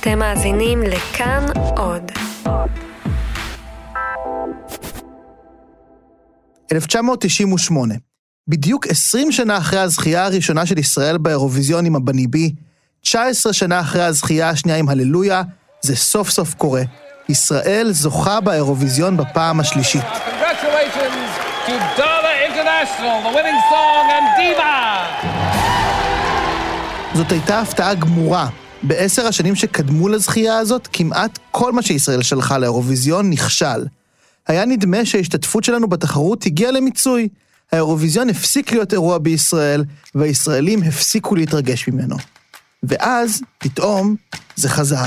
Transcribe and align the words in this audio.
אתם 0.00 0.18
מאזינים 0.18 0.82
לכאן 0.82 1.46
עוד. 1.76 2.12
1998. 6.72 7.94
בדיוק 8.48 8.86
20 8.86 9.32
שנה 9.32 9.58
אחרי 9.58 9.78
הזכייה 9.78 10.24
הראשונה 10.24 10.66
של 10.66 10.78
ישראל 10.78 11.18
באירוויזיון 11.18 11.86
עם 11.86 11.96
הבני 11.96 12.26
בי, 12.26 12.52
19 13.00 13.52
שנה 13.52 13.80
אחרי 13.80 14.02
הזכייה 14.04 14.50
השנייה 14.50 14.78
עם 14.78 14.88
הללויה, 14.88 15.42
זה 15.80 15.96
סוף 15.96 16.30
סוף 16.30 16.54
קורה. 16.54 16.82
ישראל 17.28 17.88
זוכה 17.92 18.40
באירוויזיון 18.40 19.16
בפעם 19.16 19.60
השלישית. 19.60 20.02
Congratulations 20.02 21.30
to 21.66 21.72
Dana 21.98 22.32
International, 22.48 23.16
the 23.24 23.36
winning 23.36 23.60
song 23.70 24.06
and 24.16 24.26
Diva! 24.38 24.78
זאת 27.14 27.32
הייתה 27.32 27.60
הפתעה 27.60 27.94
גמורה. 27.94 28.48
בעשר 28.82 29.26
השנים 29.26 29.54
שקדמו 29.54 30.08
לזכייה 30.08 30.58
הזאת, 30.58 30.88
כמעט 30.92 31.38
כל 31.50 31.72
מה 31.72 31.82
שישראל 31.82 32.22
שלחה 32.22 32.58
לאירוויזיון 32.58 33.30
נכשל. 33.30 33.86
היה 34.48 34.64
נדמה 34.64 35.04
שההשתתפות 35.04 35.64
שלנו 35.64 35.88
בתחרות 35.88 36.46
הגיעה 36.46 36.70
למיצוי. 36.70 37.28
האירוויזיון 37.72 38.30
הפסיק 38.30 38.72
להיות 38.72 38.92
אירוע 38.92 39.18
בישראל, 39.18 39.84
והישראלים 40.14 40.82
הפסיקו 40.82 41.34
להתרגש 41.34 41.88
ממנו. 41.88 42.16
ואז, 42.82 43.42
פתאום, 43.58 44.16
זה 44.56 44.68
חזר. 44.68 45.04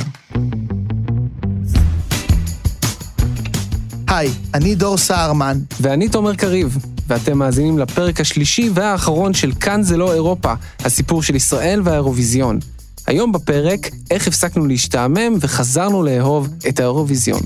היי, 4.08 4.30
אני 4.54 4.76
דור 4.76 4.98
סהרמן, 4.98 5.58
ואני 5.82 6.10
תומר 6.10 6.36
קריב, 6.36 6.78
ואתם 7.08 7.38
מאזינים 7.38 7.78
לפרק 7.78 8.22
השלישי 8.22 8.70
והאחרון 8.74 9.34
של 9.34 9.52
כאן 9.60 9.84
זה 9.84 9.98
לא 9.98 10.14
אירופה, 10.14 10.54
הסיפור 10.80 11.24
של 11.24 11.36
ישראל 11.36 11.82
והאירוויזיון. 11.84 12.60
היום 13.08 13.32
בפרק, 13.32 13.90
איך 14.12 14.28
הפסקנו 14.28 14.66
להשתעמם 14.66 15.38
וחזרנו 15.40 16.04
לאהוב 16.04 16.48
את 16.70 16.80
האירוויזיון. 16.80 17.42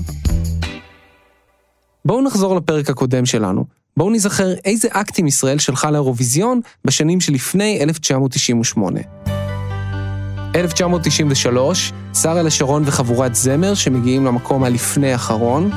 בואו 2.04 2.22
נחזור 2.22 2.56
לפרק 2.56 2.90
הקודם 2.90 3.26
שלנו. 3.26 3.64
בואו 3.96 4.10
נזכר 4.10 4.54
איזה 4.64 4.88
אקטים 4.90 5.26
ישראל 5.26 5.58
שלחה 5.58 5.90
לאירוויזיון 5.90 6.60
בשנים 6.84 7.20
שלפני 7.20 7.78
1998. 7.80 9.00
1993, 10.54 11.92
שרה 12.14 12.42
לשרון 12.42 12.82
וחבורת 12.86 13.34
זמר 13.34 13.74
שמגיעים 13.74 14.24
למקום 14.24 14.64
הלפני 14.64 15.14
אחרון. 15.14 15.70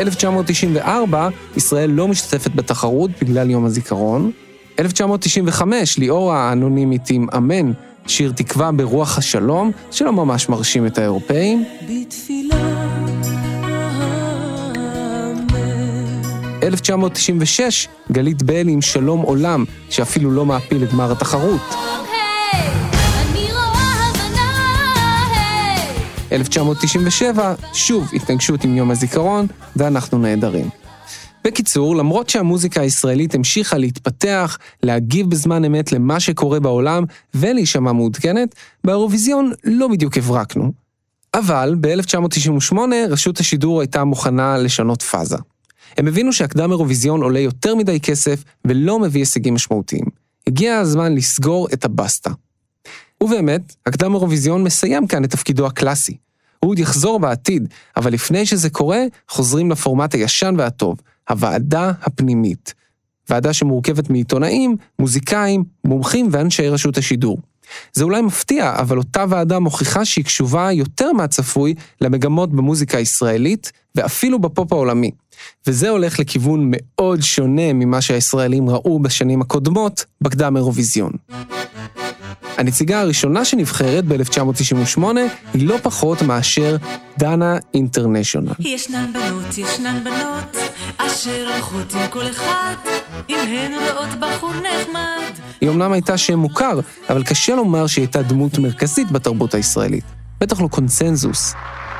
1994, 0.00 1.28
ישראל 1.56 1.90
לא 1.90 2.08
משתתפת 2.08 2.54
בתחרות 2.54 3.10
בגלל 3.22 3.50
יום 3.50 3.64
הזיכרון. 3.64 4.30
1995, 4.78 5.98
ליאור 5.98 6.32
האנונימית 6.32 7.10
עם 7.10 7.26
אמן, 7.36 7.72
שיר 8.06 8.32
תקווה 8.36 8.72
ברוח 8.72 9.18
השלום, 9.18 9.70
שלא 9.90 10.12
ממש 10.12 10.48
מרשים 10.48 10.86
את 10.86 10.98
האירופאים. 10.98 11.64
בתפילה 11.88 12.56
האמן. 12.56 13.10
1996, 16.62 17.88
גלית 18.12 18.42
בלי 18.42 18.72
עם 18.72 18.82
שלום 18.82 19.20
עולם, 19.20 19.64
שאפילו 19.90 20.30
לא 20.30 20.46
מעפיל 20.46 20.82
את 20.84 20.92
גמר 20.92 21.12
התחרות. 21.12 21.74
1997, 26.32 27.54
שוב 27.74 28.10
התנגשות 28.12 28.64
עם 28.64 28.76
יום 28.76 28.90
הזיכרון, 28.90 29.46
ואנחנו 29.76 30.18
נהדרים. 30.18 30.68
בקיצור, 31.44 31.96
למרות 31.96 32.28
שהמוזיקה 32.28 32.80
הישראלית 32.80 33.34
המשיכה 33.34 33.78
להתפתח, 33.78 34.58
להגיב 34.82 35.30
בזמן 35.30 35.64
אמת 35.64 35.92
למה 35.92 36.20
שקורה 36.20 36.60
בעולם 36.60 37.04
ולהישמע 37.34 37.92
מעודכנת, 37.92 38.54
באירוויזיון 38.84 39.52
לא 39.64 39.88
בדיוק 39.88 40.16
הברקנו. 40.16 40.72
אבל 41.34 41.74
ב-1998 41.80 42.76
רשות 43.08 43.40
השידור 43.40 43.80
הייתה 43.80 44.04
מוכנה 44.04 44.58
לשנות 44.58 45.02
פאזה. 45.02 45.36
הם 45.98 46.08
הבינו 46.08 46.32
שהקדם 46.32 46.70
אירוויזיון 46.70 47.22
עולה 47.22 47.40
יותר 47.40 47.74
מדי 47.74 48.00
כסף 48.00 48.44
ולא 48.64 48.98
מביא 48.98 49.20
הישגים 49.20 49.54
משמעותיים. 49.54 50.04
הגיע 50.46 50.78
הזמן 50.78 51.14
לסגור 51.14 51.68
את 51.72 51.84
הבסטה. 51.84 52.30
ובאמת, 53.22 53.76
הקדם 53.86 54.14
אירוויזיון 54.14 54.64
מסיים 54.64 55.06
כאן 55.06 55.24
את 55.24 55.30
תפקידו 55.30 55.66
הקלאסי. 55.66 56.16
הוא 56.64 56.70
עוד 56.70 56.78
יחזור 56.78 57.20
בעתיד, 57.20 57.68
אבל 57.96 58.12
לפני 58.12 58.46
שזה 58.46 58.70
קורה, 58.70 59.04
חוזרים 59.28 59.70
לפורמט 59.70 60.14
הישן 60.14 60.54
והטוב, 60.58 61.00
הוועדה 61.28 61.92
הפנימית. 62.02 62.74
ועדה 63.28 63.52
שמורכבת 63.52 64.10
מעיתונאים, 64.10 64.76
מוזיקאים, 64.98 65.64
מומחים 65.84 66.28
ואנשי 66.30 66.68
רשות 66.68 66.98
השידור. 66.98 67.38
זה 67.92 68.04
אולי 68.04 68.22
מפתיע, 68.22 68.74
אבל 68.78 68.98
אותה 68.98 69.24
ועדה 69.28 69.58
מוכיחה 69.58 70.04
שהיא 70.04 70.24
קשובה 70.24 70.72
יותר 70.72 71.12
מהצפוי 71.12 71.74
למגמות 72.00 72.52
במוזיקה 72.52 72.98
הישראלית, 72.98 73.72
ואפילו 73.94 74.38
בפופ 74.38 74.72
העולמי. 74.72 75.10
וזה 75.66 75.88
הולך 75.88 76.18
לכיוון 76.18 76.70
מאוד 76.70 77.22
שונה 77.22 77.72
ממה 77.72 78.00
שהישראלים 78.00 78.70
ראו 78.70 78.98
בשנים 78.98 79.40
הקודמות 79.40 80.04
בקדם 80.20 80.56
אירוויזיון. 80.56 81.12
הנציגה 82.60 83.00
הראשונה 83.00 83.44
שנבחרת 83.44 84.04
ב-1998 84.04 85.02
היא 85.54 85.68
לא 85.68 85.76
פחות 85.82 86.22
מאשר 86.22 86.76
דנה 87.18 87.56
אינטרנשיונל. 87.74 88.52
ישנן 88.58 89.12
בנות, 89.12 89.58
ישנן 89.58 90.04
בנות, 90.04 90.56
אשר 90.96 91.46
הולכות 91.52 91.94
עם 91.94 92.06
כל 92.10 92.26
אחד, 92.30 92.74
אם 93.28 93.36
הן 93.48 93.72
רואות 93.72 94.08
בחור 94.20 94.52
נחמד. 94.52 95.38
היא 95.60 95.70
אמנם 95.70 95.92
הייתה 95.92 96.18
שם 96.18 96.38
מוכר, 96.38 96.80
אבל 97.10 97.24
קשה 97.24 97.54
לומר 97.54 97.86
שהיא 97.86 98.02
הייתה 98.02 98.22
דמות 98.22 98.58
מרכזית 98.58 99.10
בתרבות 99.12 99.54
הישראלית. 99.54 100.04
בטח 100.40 100.60
לא 100.60 100.68
קונסנזוס. 100.68 101.54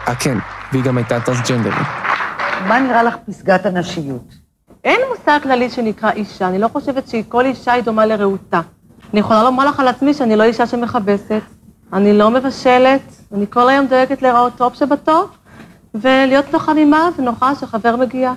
אה 0.08 0.14
כן, 0.14 0.38
והיא 0.72 0.84
גם 0.84 0.96
הייתה 0.96 1.20
טרנסג'נדרית. 1.20 1.86
מה 2.68 2.80
נראה 2.80 3.02
לך 3.02 3.14
פסגת 3.26 3.66
הנשיות? 3.66 4.34
אין 4.84 5.00
מושג 5.10 5.38
כללי 5.42 5.70
שנקרא 5.70 6.10
אישה, 6.10 6.48
אני 6.48 6.58
לא 6.58 6.68
חושבת 6.68 7.08
שכל 7.08 7.46
אישה 7.46 7.72
היא 7.72 7.82
דומה 7.82 8.06
לרעותה. 8.06 8.60
אני 9.12 9.20
יכולה 9.20 9.42
לומר 9.42 9.68
לך 9.68 9.80
על 9.80 9.88
עצמי 9.88 10.14
שאני 10.14 10.36
לא 10.36 10.42
אישה 10.42 10.66
שמכבסת, 10.66 11.42
אני 11.92 12.18
לא 12.18 12.30
מבשלת, 12.30 13.00
אני 13.32 13.46
כל 13.50 13.68
היום 13.68 13.86
דואגת 13.86 14.22
להיראות 14.22 14.52
טוב 14.56 14.74
שבטוב, 14.74 15.30
ולהיות 15.94 16.52
לו 16.52 16.58
חמימה 16.58 17.08
ונוחה 17.18 17.54
שחבר 17.54 17.96
מגיע, 17.96 18.32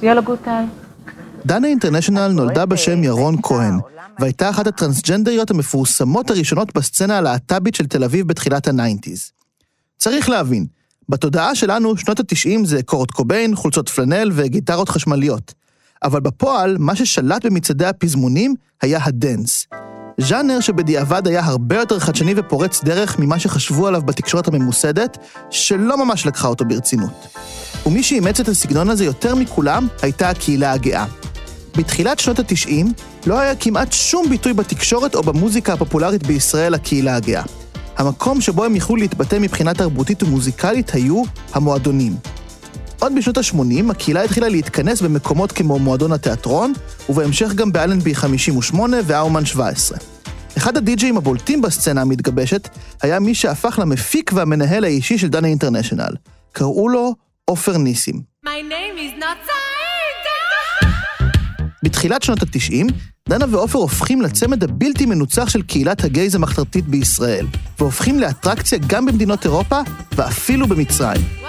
שיהיה 0.00 0.14
לו 0.14 0.22
good 0.22 0.38
time. 0.44 0.68
דנה 1.46 1.66
אינטרנשיונל 1.66 2.28
נולדה 2.28 2.66
בשם 2.66 3.04
ירון 3.04 3.36
כהן, 3.42 3.78
והייתה 4.18 4.50
אחת 4.50 4.66
הטרנסג'נדריות 4.66 5.50
המפורסמות 5.50 6.30
הראשונות 6.30 6.74
בסצנה 6.74 7.18
הלהט"בית 7.18 7.74
של 7.74 7.86
תל 7.86 8.04
אביב 8.04 8.28
בתחילת 8.28 8.68
ה 8.68 8.74
nineties. 8.74 9.30
צריך 9.98 10.28
להבין, 10.28 10.66
בתודעה 11.08 11.54
שלנו 11.54 11.96
שנות 11.96 12.20
ה-90 12.20 12.64
זה 12.64 12.82
קורות 12.82 13.10
קוביין, 13.10 13.54
חולצות 13.54 13.88
פלנל 13.88 14.30
וגיטרות 14.34 14.88
חשמליות. 14.88 15.54
אבל 16.02 16.20
בפועל, 16.20 16.76
מה 16.78 16.96
ששלט 16.96 17.46
במצעדי 17.46 17.86
הפזמונים 17.86 18.54
היה 18.82 18.98
הדנס. 19.02 19.66
ז'אנר 20.18 20.60
שבדיעבד 20.60 21.26
היה 21.28 21.44
הרבה 21.44 21.76
יותר 21.76 21.98
חדשני 21.98 22.34
ופורץ 22.36 22.84
דרך 22.84 23.18
ממה 23.18 23.38
שחשבו 23.38 23.86
עליו 23.86 24.02
בתקשורת 24.02 24.48
הממוסדת, 24.48 25.18
שלא 25.50 26.04
ממש 26.04 26.26
לקחה 26.26 26.48
אותו 26.48 26.64
ברצינות. 26.64 27.26
ומי 27.86 28.02
שאימץ 28.02 28.40
את 28.40 28.48
הסגנון 28.48 28.90
הזה 28.90 29.04
יותר 29.04 29.34
מכולם, 29.34 29.88
הייתה 30.02 30.30
הקהילה 30.30 30.72
הגאה. 30.72 31.04
בתחילת 31.76 32.18
שנות 32.18 32.38
ה-90 32.38 32.86
לא 33.26 33.40
היה 33.40 33.54
כמעט 33.54 33.92
שום 33.92 34.28
ביטוי 34.28 34.52
בתקשורת 34.52 35.14
או 35.14 35.22
במוזיקה 35.22 35.72
הפופולרית 35.72 36.26
בישראל 36.26 36.72
לקהילה 36.72 37.16
הגאה. 37.16 37.42
המקום 37.96 38.40
שבו 38.40 38.64
הם 38.64 38.76
יכלו 38.76 38.96
להתבטא 38.96 39.36
מבחינה 39.40 39.74
תרבותית 39.74 40.22
ומוזיקלית 40.22 40.90
היו 40.94 41.22
המועדונים. 41.52 42.16
עוד 43.02 43.14
בשנות 43.14 43.38
ה-80 43.38 43.90
הקהילה 43.90 44.22
התחילה 44.22 44.48
להתכנס 44.48 45.00
במקומות 45.00 45.52
כמו 45.52 45.78
מועדון 45.78 46.12
התיאטרון, 46.12 46.72
ובהמשך 47.08 47.52
גם 47.54 47.72
באלנבי 47.72 48.14
58 48.14 48.96
ואומן 49.06 49.44
17. 49.44 49.98
אחד 50.56 50.76
הדי-ג'אים 50.76 51.16
הבולטים 51.16 51.62
בסצנה 51.62 52.00
המתגבשת 52.02 52.68
היה 53.02 53.20
מי 53.20 53.34
שהפך 53.34 53.78
למפיק 53.82 54.30
והמנהל 54.34 54.84
האישי 54.84 55.18
של 55.18 55.28
דנה 55.28 55.48
אינטרנשיונל. 55.48 56.12
קראו 56.52 56.88
לו 56.88 57.14
עופר 57.44 57.78
ניסים. 57.78 58.20
My 58.46 58.48
name 58.48 58.98
is 58.98 59.20
not 59.20 59.48
Saida. 59.48 60.86
בתחילת 61.82 62.22
שנות 62.22 62.42
ה-90, 62.42 62.92
דנה 63.28 63.44
ועופר 63.50 63.78
הופכים 63.78 64.22
לצמד 64.22 64.64
הבלתי 64.64 65.06
מנוצח 65.06 65.48
של 65.48 65.62
קהילת 65.62 66.04
הגייז 66.04 66.34
המחתרתית 66.34 66.88
בישראל, 66.88 67.46
והופכים 67.78 68.20
לאטרקציה 68.20 68.78
גם 68.86 69.06
במדינות 69.06 69.44
אירופה 69.44 69.80
ואפילו 70.16 70.66
במצרים. 70.66 71.41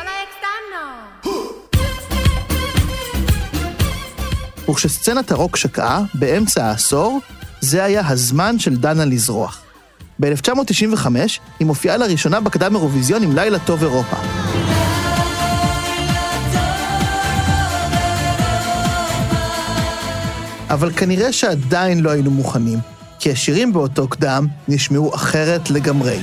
וכשסצנת 4.70 5.32
הרוק 5.32 5.56
שקעה, 5.56 6.04
באמצע 6.14 6.66
העשור, 6.66 7.20
זה 7.62 7.84
היה 7.84 8.08
הזמן 8.08 8.60
של 8.60 8.76
דנה 8.76 9.06
לזרוח. 9.06 9.62
ב-1995 10.20 11.08
היא 11.60 11.68
מופיעה 11.68 11.98
לראשונה 11.98 12.40
בקדם 12.40 12.76
אירוויזיון 12.76 13.24
עם 13.24 13.36
לילה 13.36 13.60
טוב 13.60 13.84
אירופה. 13.84 14.18
אבל 20.70 20.92
כנראה 20.92 21.34
שעדיין 21.34 22.00
לא 22.00 22.10
היינו 22.10 22.32
מוכנים, 22.32 22.80
כי 23.20 23.32
השירים 23.32 23.74
באותו 23.74 24.08
קדם 24.08 24.48
נשמעו 24.68 25.16
אחרת 25.16 25.72
לגמרי. 25.72 26.20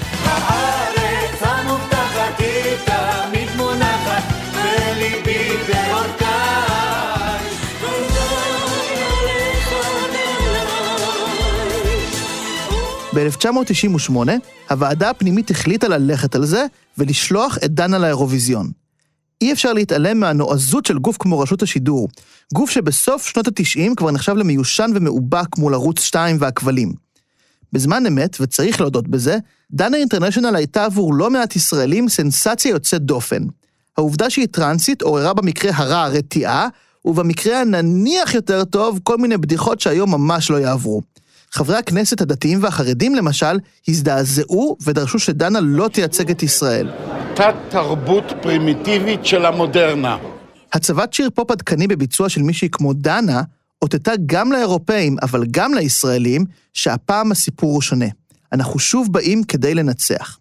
ב-1998, 13.24 14.14
הוועדה 14.70 15.10
הפנימית 15.10 15.50
החליטה 15.50 15.88
ללכת 15.88 16.34
על 16.34 16.44
זה 16.44 16.66
ולשלוח 16.98 17.58
את 17.64 17.74
דנה 17.74 17.98
לאירוויזיון. 17.98 18.70
אי 19.40 19.52
אפשר 19.52 19.72
להתעלם 19.72 20.20
מהנועזות 20.20 20.86
של 20.86 20.98
גוף 20.98 21.16
כמו 21.20 21.38
רשות 21.38 21.62
השידור, 21.62 22.08
גוף 22.54 22.70
שבסוף 22.70 23.26
שנות 23.26 23.48
ה-90 23.48 23.94
כבר 23.96 24.10
נחשב 24.10 24.34
למיושן 24.34 24.90
ומאובק 24.94 25.58
מול 25.58 25.74
ערוץ 25.74 26.00
2 26.00 26.36
והכבלים. 26.40 26.92
בזמן 27.72 28.06
אמת, 28.06 28.36
וצריך 28.40 28.80
להודות 28.80 29.08
בזה, 29.08 29.38
דנה 29.70 29.96
אינטרנשיונל 29.96 30.56
הייתה 30.56 30.84
עבור 30.84 31.14
לא 31.14 31.30
מעט 31.30 31.56
ישראלים 31.56 32.08
סנסציה 32.08 32.70
יוצאת 32.70 33.02
דופן. 33.02 33.42
העובדה 33.98 34.30
שהיא 34.30 34.46
טרנסית 34.50 35.02
עוררה 35.02 35.34
במקרה 35.34 35.72
הרע 35.74 36.06
רתיעה, 36.06 36.68
ובמקרה 37.04 37.60
הנניח 37.60 38.34
יותר 38.34 38.64
טוב, 38.64 39.00
כל 39.02 39.18
מיני 39.18 39.36
בדיחות 39.36 39.80
שהיום 39.80 40.10
ממש 40.10 40.50
לא 40.50 40.56
יעברו. 40.56 41.02
חברי 41.52 41.76
הכנסת 41.76 42.20
הדתיים 42.20 42.62
והחרדים 42.62 43.14
למשל, 43.14 43.58
הזדעזעו 43.88 44.76
ודרשו 44.84 45.18
שדנה 45.18 45.60
לא 45.60 45.88
תייצג 45.88 46.30
את 46.30 46.42
ישראל. 46.42 46.90
תת-תרבות 47.34 48.24
פרימיטיבית 48.42 49.26
של 49.26 49.46
המודרנה. 49.46 50.16
הצבת 50.72 51.12
שיר 51.12 51.30
פופ 51.34 51.50
עדכני 51.50 51.86
בביצוע 51.86 52.28
של 52.28 52.42
מישהי 52.42 52.68
כמו 52.72 52.92
דנה, 52.92 53.42
אותתה 53.82 54.12
גם 54.26 54.52
לאירופאים, 54.52 55.16
אבל 55.22 55.44
גם 55.50 55.74
לישראלים, 55.74 56.44
שהפעם 56.74 57.32
הסיפור 57.32 57.72
הוא 57.72 57.82
שונה. 57.82 58.06
אנחנו 58.52 58.78
שוב 58.78 59.12
באים 59.12 59.44
כדי 59.44 59.74
לנצח. 59.74 60.38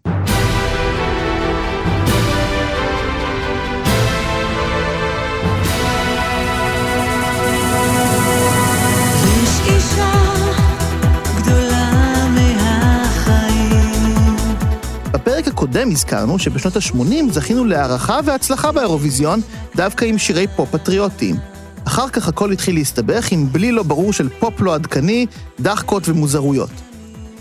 בפרק 15.20 15.48
הקודם 15.48 15.90
הזכרנו 15.90 16.38
שבשנות 16.38 16.76
ה-80 16.76 17.32
זכינו 17.32 17.64
להערכה 17.64 18.18
והצלחה 18.24 18.72
באירוויזיון 18.72 19.40
דווקא 19.76 20.04
עם 20.04 20.18
שירי 20.18 20.46
פופ 20.56 20.70
פטריוטיים. 20.70 21.36
אחר 21.84 22.08
כך 22.08 22.28
הכל 22.28 22.52
התחיל 22.52 22.74
להסתבך 22.74 23.32
עם 23.32 23.52
בליל 23.52 23.72
לא 23.72 23.82
ברור 23.82 24.12
של 24.12 24.28
פופ 24.28 24.60
לא 24.60 24.74
עדכני, 24.74 25.26
דחקות 25.60 26.08
ומוזרויות. 26.08 26.70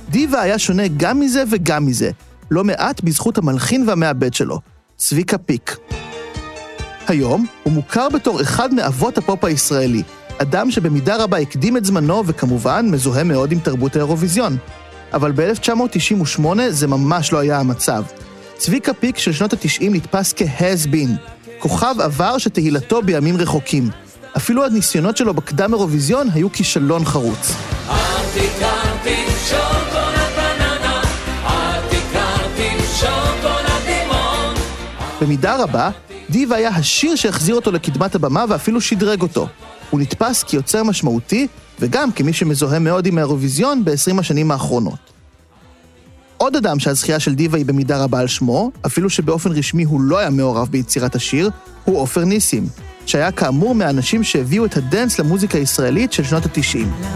דיווה 0.10 0.42
היה 0.42 0.60
שונה 0.60 0.84
גם 0.98 1.20
מזה 1.20 1.44
וגם 1.52 1.86
מזה, 1.86 2.12
לא 2.52 2.64
מעט 2.64 3.02
בזכות 3.02 3.38
המלחין 3.38 3.90
והמעבד 3.90 4.34
שלו, 4.34 4.60
צביקה 4.98 5.38
פיק. 5.38 5.78
היום 7.08 7.46
הוא 7.64 7.74
מוכר 7.74 8.10
בתור 8.10 8.42
אחד 8.42 8.74
מאבות 8.74 9.18
הפופ 9.18 9.46
הישראלי, 9.46 10.04
אדם 10.38 10.72
שבמידה 10.72 11.24
רבה 11.24 11.38
הקדים 11.38 11.78
את 11.78 11.86
זמנו 11.86 12.24
וכמובן 12.25 12.88
מזוהה 12.90 13.24
מאוד 13.24 13.52
עם 13.52 13.60
תרבות 13.60 13.96
האירוויזיון. 13.96 14.58
אבל 15.14 15.32
ב-1998 15.32 16.46
זה 16.70 16.88
ממש 16.88 17.34
לא 17.34 17.40
היה 17.40 17.60
המצב. 17.60 18.04
צביקה 18.58 18.94
פיק 18.94 19.18
של 19.18 19.34
שנות 19.34 19.54
ה-90 19.54 19.84
נתפס 19.90 20.34
כ-has 20.34 20.88
been, 20.88 21.10
כוכב 21.60 21.96
עבר 22.00 22.38
שתהילתו 22.38 23.02
בימים 23.02 23.38
רחוקים. 23.38 23.90
אפילו 24.38 24.66
הניסיונות 24.66 25.18
שלו 25.18 25.34
בקדם 25.34 25.74
אירוויזיון 25.74 26.28
היו 26.34 26.52
כישלון 26.52 27.06
חרוץ. 27.06 27.56
במידה 35.22 35.64
רבה, 35.64 35.90
דיווה 36.30 36.58
היה 36.58 36.70
השיר 36.70 37.16
שהחזיר 37.16 37.56
אותו 37.56 37.72
לקדמת 37.72 38.16
הבמה 38.16 38.46
ואפילו 38.50 38.82
שדרג 38.82 39.22
אותו. 39.22 39.48
הוא 39.89 40.00
נתפס 40.00 40.44
כיוצר 40.44 40.83
משמעותי, 40.83 41.47
וגם 41.80 42.12
כמי 42.12 42.33
שמזוהה 42.33 42.80
מאוד 42.80 43.06
עם 43.06 43.18
האירוויזיון 43.18 43.86
ב-20 43.86 44.19
השנים 44.19 44.51
האחרונות. 44.51 45.00
עוד 46.38 46.56
אדם 46.56 46.80
שהזכייה 46.80 47.19
של 47.19 47.36
דיווה 47.36 47.57
היא 47.57 47.65
במידה 47.65 48.03
רבה 48.03 48.19
על 48.19 48.27
שמו, 48.27 48.71
אפילו 48.86 49.09
שבאופן 49.09 49.51
רשמי 49.51 49.83
הוא 49.83 50.01
לא 50.01 50.18
היה 50.18 50.30
מעורב 50.30 50.68
ביצירת 50.71 51.15
השיר, 51.15 51.50
הוא 51.86 52.00
עופר 52.00 52.25
ניסים, 52.25 52.68
שהיה 53.06 53.31
כאמור 53.31 53.75
מהאנשים 53.75 54.24
שהביאו 54.24 54.65
את 54.65 54.77
הדנס 54.77 55.19
למוזיקה 55.19 55.57
הישראלית 55.57 56.13
של 56.13 56.24
שנות 56.24 56.45
ה-90. 56.45 57.07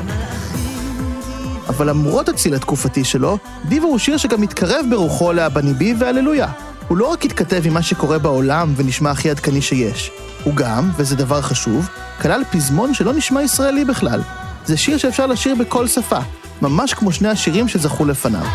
אבל 1.70 1.90
למרות 1.90 2.30
הציל 2.30 2.54
התקופתי 2.54 3.04
שלו, 3.04 3.38
דיווה 3.70 3.88
הוא 3.90 3.98
שיר 3.98 4.18
שגם 4.18 4.42
מתקרב 4.42 4.86
ברוחו 4.90 5.34
לאבני 5.34 5.74
בי 5.74 5.94
והללויה. 6.00 6.48
הוא 6.88 6.98
לא 6.98 7.12
רק 7.12 7.26
התכתב 7.26 7.62
עם 7.66 7.74
מה 7.74 7.82
שקורה 7.82 8.20
בעולם 8.20 8.74
ונשמע 8.76 9.12
הכי 9.12 9.30
עדכני 9.30 9.62
שיש, 9.62 10.12
הוא 10.44 10.56
גם, 10.56 10.92
וזה 10.98 11.16
דבר 11.16 11.42
חשוב, 11.42 11.90
כלל 12.22 12.42
פזמון 12.52 12.94
שלא 12.94 13.14
נשמע 13.14 13.42
ישראלי 13.42 13.86
בכלל. 13.86 14.22
זה 14.66 14.78
שיר 14.78 14.98
שאפשר 14.98 15.26
לשיר 15.26 15.56
בכל 15.56 15.88
שפה, 15.88 16.20
ממש 16.62 16.94
כמו 16.94 17.12
שני 17.12 17.30
השירים 17.30 17.68
שזכו 17.68 18.06
לפניו. 18.06 18.46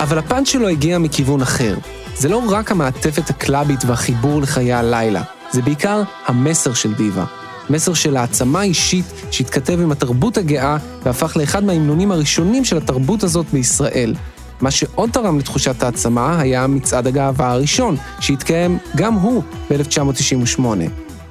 אבל 0.00 0.18
הפאנץ' 0.18 0.48
שלו 0.48 0.68
הגיע 0.68 0.98
מכיוון 0.98 1.42
אחר. 1.42 1.76
זה 2.16 2.28
לא 2.28 2.42
רק 2.48 2.70
המעטפת 2.70 3.30
הקלאבית 3.30 3.84
והחיבור 3.84 4.42
לחיי 4.42 4.72
הלילה, 4.72 5.22
זה 5.52 5.62
בעיקר 5.62 6.02
המסר 6.26 6.74
של 6.74 6.94
דיווה. 6.94 7.24
מסר 7.70 7.94
של 7.94 8.16
העצמה 8.16 8.62
אישית 8.62 9.04
שהתכתב 9.30 9.80
עם 9.80 9.92
התרבות 9.92 10.36
הגאה 10.36 10.76
והפך 11.02 11.36
לאחד 11.36 11.64
מההמנונים 11.64 12.12
הראשונים 12.12 12.64
של 12.64 12.76
התרבות 12.76 13.22
הזאת 13.22 13.46
בישראל. 13.52 14.14
מה 14.60 14.70
שעוד 14.70 15.10
תרם 15.10 15.38
לתחושת 15.38 15.82
העצמה 15.82 16.40
היה 16.40 16.66
מצעד 16.66 17.06
הגאווה 17.06 17.50
הראשון, 17.50 17.96
שהתקיים 18.20 18.78
גם 18.96 19.14
הוא 19.14 19.42
ב-1998. 19.70 20.60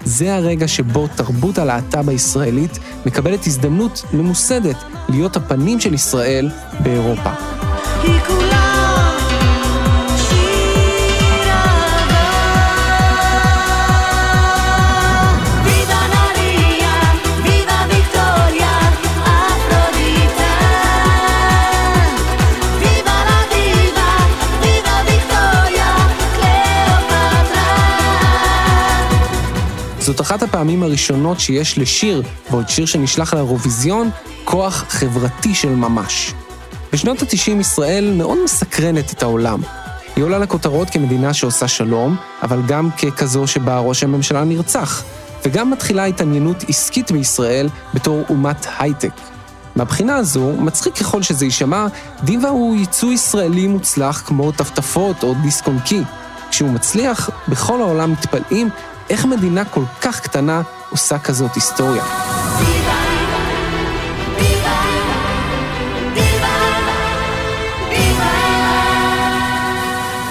זה 0.06 0.36
הרגע 0.36 0.68
שבו 0.68 1.08
תרבות 1.16 1.58
הלהט"ב 1.58 2.10
הישראלית 2.10 2.80
מקבלת 3.06 3.48
הזדמנות 3.48 4.04
ממוסדת 4.14 4.76
להיות 5.10 5.36
הפנים 5.36 5.80
של 5.80 5.94
ישראל 5.94 6.50
באירופה. 6.80 7.30
היא 8.04 8.45
הפעמים 30.66 30.84
הראשונות 30.84 31.40
שיש 31.40 31.78
לשיר, 31.78 32.22
ועוד 32.52 32.70
שיר 32.70 32.86
שנשלח 32.86 33.34
לאירוויזיון, 33.34 34.10
כוח 34.44 34.86
חברתי 34.90 35.56
של 35.56 35.70
ממש. 35.70 36.34
בשנות 36.94 37.22
ה-90 37.22 37.60
ישראל 37.60 38.14
מאוד 38.18 38.38
מסקרנת 38.44 39.14
את 39.14 39.24
העולם. 39.24 39.62
היא 40.16 40.24
עולה 40.24 40.40
לכותרות 40.40 40.90
כמדינה 40.90 41.34
שעושה 41.34 41.68
שלום, 41.68 42.16
אבל 42.44 42.62
גם 42.68 42.90
ככזו 42.92 43.48
שבה 43.48 43.80
ראש 43.80 44.04
הממשלה 44.04 44.44
נרצח, 44.44 45.04
וגם 45.46 45.72
מתחילה 45.72 46.06
התעניינות 46.06 46.64
עסקית 46.68 47.12
בישראל 47.12 47.70
בתור 47.94 48.24
אומת 48.30 48.68
הייטק. 48.80 49.14
מהבחינה 49.76 50.16
הזו, 50.16 50.52
מצחיק 50.52 50.96
ככל 50.96 51.22
שזה 51.22 51.46
יישמע, 51.46 51.88
דיווה 52.24 52.50
הוא 52.50 52.76
ייצוא 52.76 53.14
ישראלי 53.14 53.68
מוצלח 53.68 54.24
כמו 54.26 54.52
טפטפות 54.52 55.24
או 55.24 55.34
דיסק 55.42 55.68
און 55.68 55.80
קי. 55.80 56.02
כשהוא 56.52 56.70
מצליח, 56.70 57.30
בכל 57.48 57.82
העולם 57.82 58.12
מתפלאים 58.12 58.70
איך 59.10 59.26
מדינה 59.26 59.66
כל 59.66 59.84
כך 60.02 60.20
קטנה 60.20 60.62
עושה 60.90 61.20
כזאת 61.20 61.56
היסטוריה. 61.56 62.04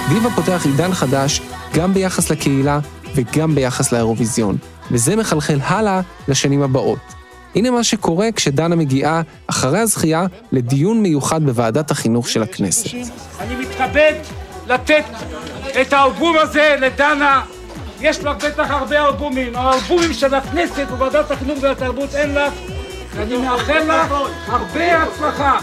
דיווה 0.09 0.31
פותח 0.35 0.61
עידן 0.65 0.93
חדש 0.93 1.41
גם 1.73 1.93
ביחס 1.93 2.31
לקהילה 2.31 2.79
וגם 3.15 3.55
ביחס 3.55 3.91
לאירוויזיון, 3.91 4.57
וזה 4.91 5.15
מחלחל 5.15 5.59
הלאה 5.63 6.01
לשנים 6.27 6.61
הבאות. 6.61 6.99
הנה 7.55 7.71
מה 7.71 7.83
שקורה 7.83 8.31
כשדנה 8.35 8.75
מגיעה, 8.75 9.21
אחרי 9.47 9.79
הזכייה, 9.79 10.25
לדיון 10.51 11.01
מיוחד 11.01 11.43
בוועדת 11.43 11.91
החינוך 11.91 12.29
של 12.29 12.43
הכנסת. 12.43 12.89
אני 13.39 13.55
מתכבד 13.55 14.13
לתת 14.67 15.05
את 15.81 15.93
האלבום 15.93 16.35
הזה 16.37 16.75
לדנה. 16.79 17.41
יש 18.05 18.19
לך 18.19 18.45
בטח 18.45 18.71
הרבה 18.71 19.07
אלבומים, 19.07 19.55
האלבומים 19.55 20.13
של 20.13 20.33
הכנסת 20.33 20.87
וועדת 20.97 21.31
החינוך 21.31 21.59
והתרבות 21.61 22.15
אין 22.15 22.35
לך. 22.35 22.53
אני 23.17 23.37
מאחל 23.37 23.79
לך 23.79 24.11
הרבה 24.47 25.03
הצלחה. 25.03 25.59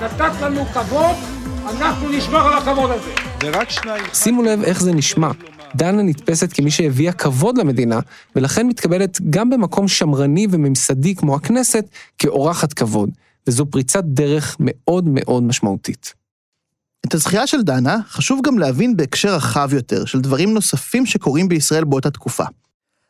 נתת 0.00 0.40
לנו 0.42 0.64
כבוד, 0.64 1.16
אנחנו 1.64 2.08
נשמור 2.08 2.40
על 2.40 2.58
הכבוד 2.58 2.90
הזה. 2.90 3.10
שימו 4.14 4.42
לב 4.42 4.62
איך 4.62 4.82
זה 4.82 4.92
נשמע. 4.92 5.30
דנה 5.76 6.02
נתפסת 6.02 6.52
כמי 6.52 6.70
שהביאה 6.70 7.12
כבוד 7.12 7.58
למדינה, 7.58 8.00
ולכן 8.36 8.66
מתקבלת 8.66 9.18
גם 9.30 9.50
במקום 9.50 9.88
שמרני 9.88 10.46
וממסדי 10.50 11.14
כמו 11.14 11.34
הכנסת, 11.34 11.84
כאורחת 12.18 12.72
כבוד, 12.72 13.10
וזו 13.46 13.66
פריצת 13.66 14.04
דרך 14.04 14.56
מאוד 14.60 15.08
מאוד 15.08 15.42
משמעותית. 15.42 16.19
את 17.06 17.14
הזכייה 17.14 17.46
של 17.46 17.62
דנה 17.62 17.96
חשוב 18.08 18.40
גם 18.44 18.58
להבין 18.58 18.96
בהקשר 18.96 19.34
רחב 19.34 19.70
יותר 19.72 20.04
של 20.04 20.20
דברים 20.20 20.54
נוספים 20.54 21.06
שקורים 21.06 21.48
בישראל 21.48 21.84
באותה 21.84 22.10
תקופה. 22.10 22.44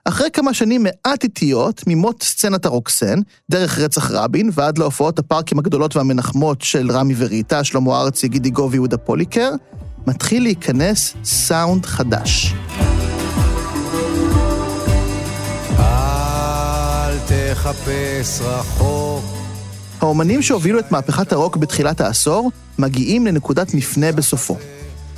אחרי 0.05 0.29
כמה 0.33 0.55
שנים 0.55 0.83
מעט 0.83 1.25
איטיות, 1.25 1.83
ממות 1.87 2.23
סצנת 2.23 2.67
הרוקסן, 2.67 3.19
דרך 3.51 3.79
רצח 3.79 4.11
רבין 4.11 4.51
ועד 4.53 4.79
להופעות 4.79 5.19
הפארקים 5.19 5.59
הגדולות 5.59 5.97
והמנחמות 5.97 6.63
של 6.63 6.91
רמי 6.91 7.15
וריטה, 7.17 7.65
שלמה 7.65 8.01
ארצי, 8.01 8.29
גידי 8.29 8.51
גוב 8.51 8.73
ויהודה 8.73 8.97
פוליקר, 8.97 9.51
מתחיל 10.07 10.43
להיכנס 10.43 11.15
סאונד 11.25 11.87
חדש. 11.87 12.55
אל 15.79 17.19
תחפש 17.29 18.41
רחוק. 18.41 19.40
האומנים 20.01 20.43
שהובילו 20.43 20.79
את 20.79 20.93
מהפכת 20.93 21.33
הרוק 21.33 21.57
בתחילת 21.57 22.01
העשור, 22.01 22.51
מגיעים 22.79 23.27
לנקודת 23.27 23.75
מפנה 23.75 24.13
בסופו. 24.13 24.57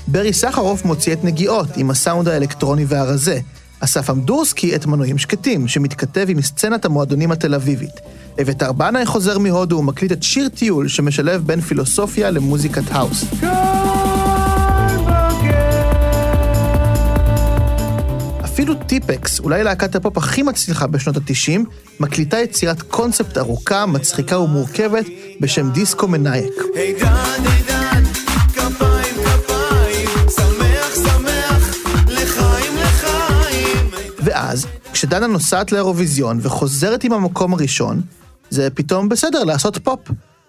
ברי 0.08 0.32
סחרוף 0.32 0.84
מוציא 0.84 1.12
את 1.12 1.24
נגיעות 1.24 1.76
עם 1.76 1.90
הסאונד 1.90 2.28
האלקטרוני 2.28 2.84
והרזה. 2.88 3.40
אסף 3.80 4.10
אמדורסקי 4.10 4.76
את 4.76 4.86
מנועים 4.86 5.18
שקטים, 5.18 5.68
שמתכתב 5.68 6.26
עם 6.28 6.42
סצנת 6.42 6.84
המועדונים 6.84 7.32
התל 7.32 7.54
אביבית. 7.54 8.00
אביתר 8.40 8.72
בנאי 8.72 9.06
חוזר 9.06 9.38
מהודו 9.38 9.76
ומקליט 9.76 10.12
את 10.12 10.22
שיר 10.22 10.48
טיול 10.48 10.88
שמשלב 10.88 11.42
בין 11.46 11.60
פילוסופיה 11.60 12.30
למוזיקת 12.30 12.84
האוס. 12.90 13.24
אפילו 18.62 18.75
טיפקס, 18.87 19.40
אולי 19.40 19.64
להקת 19.64 19.95
הפופ 19.95 20.19
הכי 20.19 20.42
מצליחה 20.42 20.87
בשנות 20.87 21.16
ה-90, 21.16 21.61
מקליטה 22.00 22.38
יצירת 22.38 22.83
קונספט 22.83 23.38
ארוכה, 23.38 23.87
מצחיקה 23.87 24.38
ומורכבת 24.38 25.07
בשם 25.40 25.71
דיסקו 25.71 26.09
לחיים. 32.09 33.90
ואז, 34.19 34.66
כשדנה 34.92 35.26
נוסעת 35.26 35.73
לאירוויזיון 35.73 36.38
וחוזרת 36.42 37.04
עם 37.04 37.12
המקום 37.12 37.54
הראשון, 37.54 38.00
זה 38.50 38.69
פתאום 38.71 39.09
בסדר 39.09 39.45
לעשות 39.45 39.78
פופ. 39.78 40.00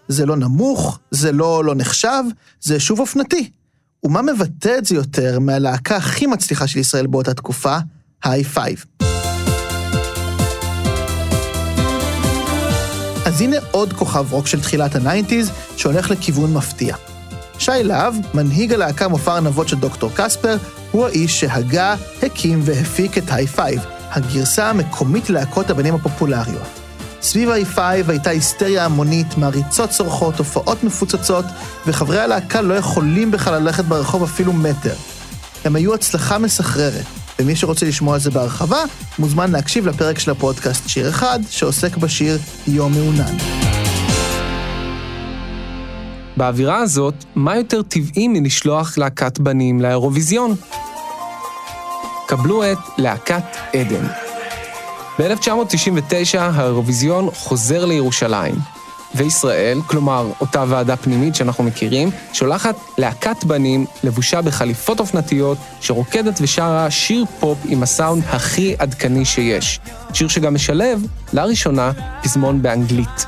זה 0.07 0.25
לא 0.25 0.35
נמוך, 0.35 0.99
זה 1.11 1.31
לא 1.31 1.63
לא 1.65 1.75
נחשב, 1.75 2.23
זה 2.61 2.79
שוב 2.79 2.99
אופנתי. 2.99 3.49
ומה 4.03 4.21
מבטא 4.21 4.75
את 4.77 4.85
זה 4.85 4.95
יותר 4.95 5.39
מהלהקה 5.39 5.95
הכי 5.95 6.27
מצליחה 6.27 6.67
של 6.67 6.79
ישראל 6.79 7.07
באותה 7.07 7.33
תקופה, 7.33 7.77
היי 8.23 8.43
פייב. 8.43 8.85
אז 13.25 13.41
הנה 13.41 13.57
עוד 13.71 13.93
כוכב 13.93 14.33
רוק 14.33 14.47
של 14.47 14.61
תחילת 14.61 14.95
ה 14.95 15.01
nineties, 15.01 15.51
שהולך 15.77 16.11
לכיוון 16.11 16.53
מפתיע. 16.53 16.95
שי 17.59 17.71
להב, 17.83 18.15
מנהיג 18.33 18.73
הלהקה 18.73 19.07
מופע 19.07 19.35
ארנבות 19.35 19.67
של 19.67 19.79
דוקטור 19.79 20.11
קספר, 20.15 20.57
הוא 20.91 21.05
האיש 21.05 21.39
שהגה, 21.39 21.95
הקים 22.23 22.61
והפיק 22.63 23.17
את 23.17 23.23
היי 23.31 23.47
פייב, 23.47 23.81
הגרסה 24.11 24.69
המקומית 24.69 25.29
ללהקות 25.29 25.69
הבנים 25.69 25.95
הפופולריות. 25.95 26.79
סביב 27.21 27.49
היי 27.49 27.65
פייב 27.65 28.09
הייתה 28.09 28.29
היסטריה 28.29 28.85
המונית, 28.85 29.37
מעריצות 29.37 29.89
צורחות, 29.89 30.37
הופעות 30.37 30.83
מפוצצות, 30.83 31.45
וחברי 31.87 32.19
הלהקה 32.19 32.61
לא 32.61 32.73
יכולים 32.73 33.31
בכלל 33.31 33.61
ללכת 33.61 33.85
ברחוב 33.85 34.23
אפילו 34.23 34.53
מטר. 34.53 34.95
הם 35.65 35.75
היו 35.75 35.93
הצלחה 35.93 36.37
מסחררת, 36.37 37.05
ומי 37.39 37.55
שרוצה 37.55 37.85
לשמוע 37.85 38.13
על 38.13 38.19
זה 38.19 38.31
בהרחבה, 38.31 38.83
מוזמן 39.19 39.51
להקשיב 39.51 39.87
לפרק 39.87 40.19
של 40.19 40.31
הפודקאסט 40.31 40.89
שיר 40.89 41.09
אחד, 41.09 41.39
שעוסק 41.49 41.97
בשיר 41.97 42.37
יום 42.67 42.91
מעונן. 42.93 43.37
באווירה 46.37 46.77
הזאת, 46.77 47.13
מה 47.35 47.55
יותר 47.55 47.81
טבעי 47.81 48.27
מלשלוח 48.27 48.97
להקת 48.97 49.39
בנים 49.39 49.81
לאירוויזיון? 49.81 50.55
קבלו 52.27 52.71
את 52.71 52.77
להקת 52.97 53.43
עדן. 53.73 54.07
ב-1999 55.19 56.37
האירוויזיון 56.39 57.29
חוזר 57.33 57.85
לירושלים, 57.85 58.55
וישראל, 59.15 59.79
כלומר 59.87 60.27
אותה 60.41 60.63
ועדה 60.67 60.95
פנימית 60.95 61.35
שאנחנו 61.35 61.63
מכירים, 61.63 62.09
שולחת 62.33 62.75
להקת 62.97 63.43
בנים 63.43 63.85
לבושה 64.03 64.41
בחליפות 64.41 64.99
אופנתיות, 64.99 65.57
שרוקדת 65.81 66.39
ושרה 66.41 66.91
שיר 66.91 67.25
פופ 67.39 67.57
עם 67.65 67.83
הסאונד 67.83 68.23
הכי 68.29 68.75
עדכני 68.79 69.25
שיש. 69.25 69.79
שיר 70.13 70.27
שגם 70.27 70.53
משלב, 70.53 71.05
לראשונה, 71.33 71.91
פזמון 72.23 72.61
באנגלית. 72.61 73.25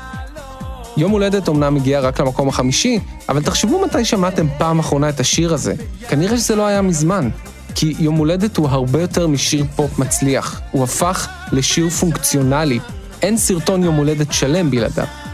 יום 0.96 1.12
הולדת 1.12 1.48
אמנם 1.48 1.74
מגיע 1.74 2.00
רק 2.00 2.20
למקום 2.20 2.48
החמישי, 2.48 2.98
אבל 3.28 3.42
תחשבו 3.42 3.84
מתי 3.84 4.04
שמעתם 4.04 4.46
פעם 4.58 4.78
אחרונה 4.78 5.08
את 5.08 5.20
השיר 5.20 5.54
הזה. 5.54 5.74
כנראה 6.08 6.36
שזה 6.36 6.56
לא 6.56 6.66
היה 6.66 6.82
מזמן. 6.82 7.30
כי 7.74 7.94
יום 7.98 8.14
הולדת 8.14 8.56
הוא 8.56 8.68
הרבה 8.68 9.00
יותר 9.00 9.26
משיר 9.26 9.64
פופ 9.76 9.98
מצליח. 9.98 10.60
הוא 10.70 10.84
הפך 10.84 11.28
לשיר 11.52 11.88
פונקציונלי. 11.90 12.78
אין 13.22 13.36
סרטון 13.36 13.82
יום 13.82 13.94
הולדת 13.94 14.32
שלם 14.32 14.70
בלעדיו. 14.70 15.25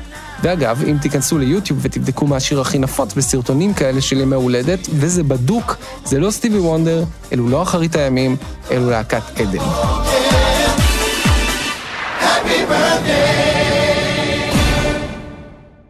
ואגב, 0.42 0.84
אם 0.88 0.96
תיכנסו 1.02 1.38
ליוטיוב 1.38 1.78
ותבדקו 1.82 2.26
מה 2.26 2.36
השיר 2.36 2.60
הכי 2.60 2.78
נפוץ 2.78 3.14
בסרטונים 3.14 3.74
כאלה 3.74 4.00
של 4.00 4.20
ימי 4.20 4.34
הולדת, 4.34 4.88
וזה 4.92 5.22
בדוק, 5.22 5.76
זה 6.04 6.20
לא 6.20 6.30
סטיבי 6.30 6.58
וונדר, 6.58 7.04
אלו 7.32 7.48
לא 7.48 7.62
אחרית 7.62 7.96
הימים, 7.96 8.36
אלו 8.70 8.90
להקת 8.90 9.22
עדן. 9.40 9.64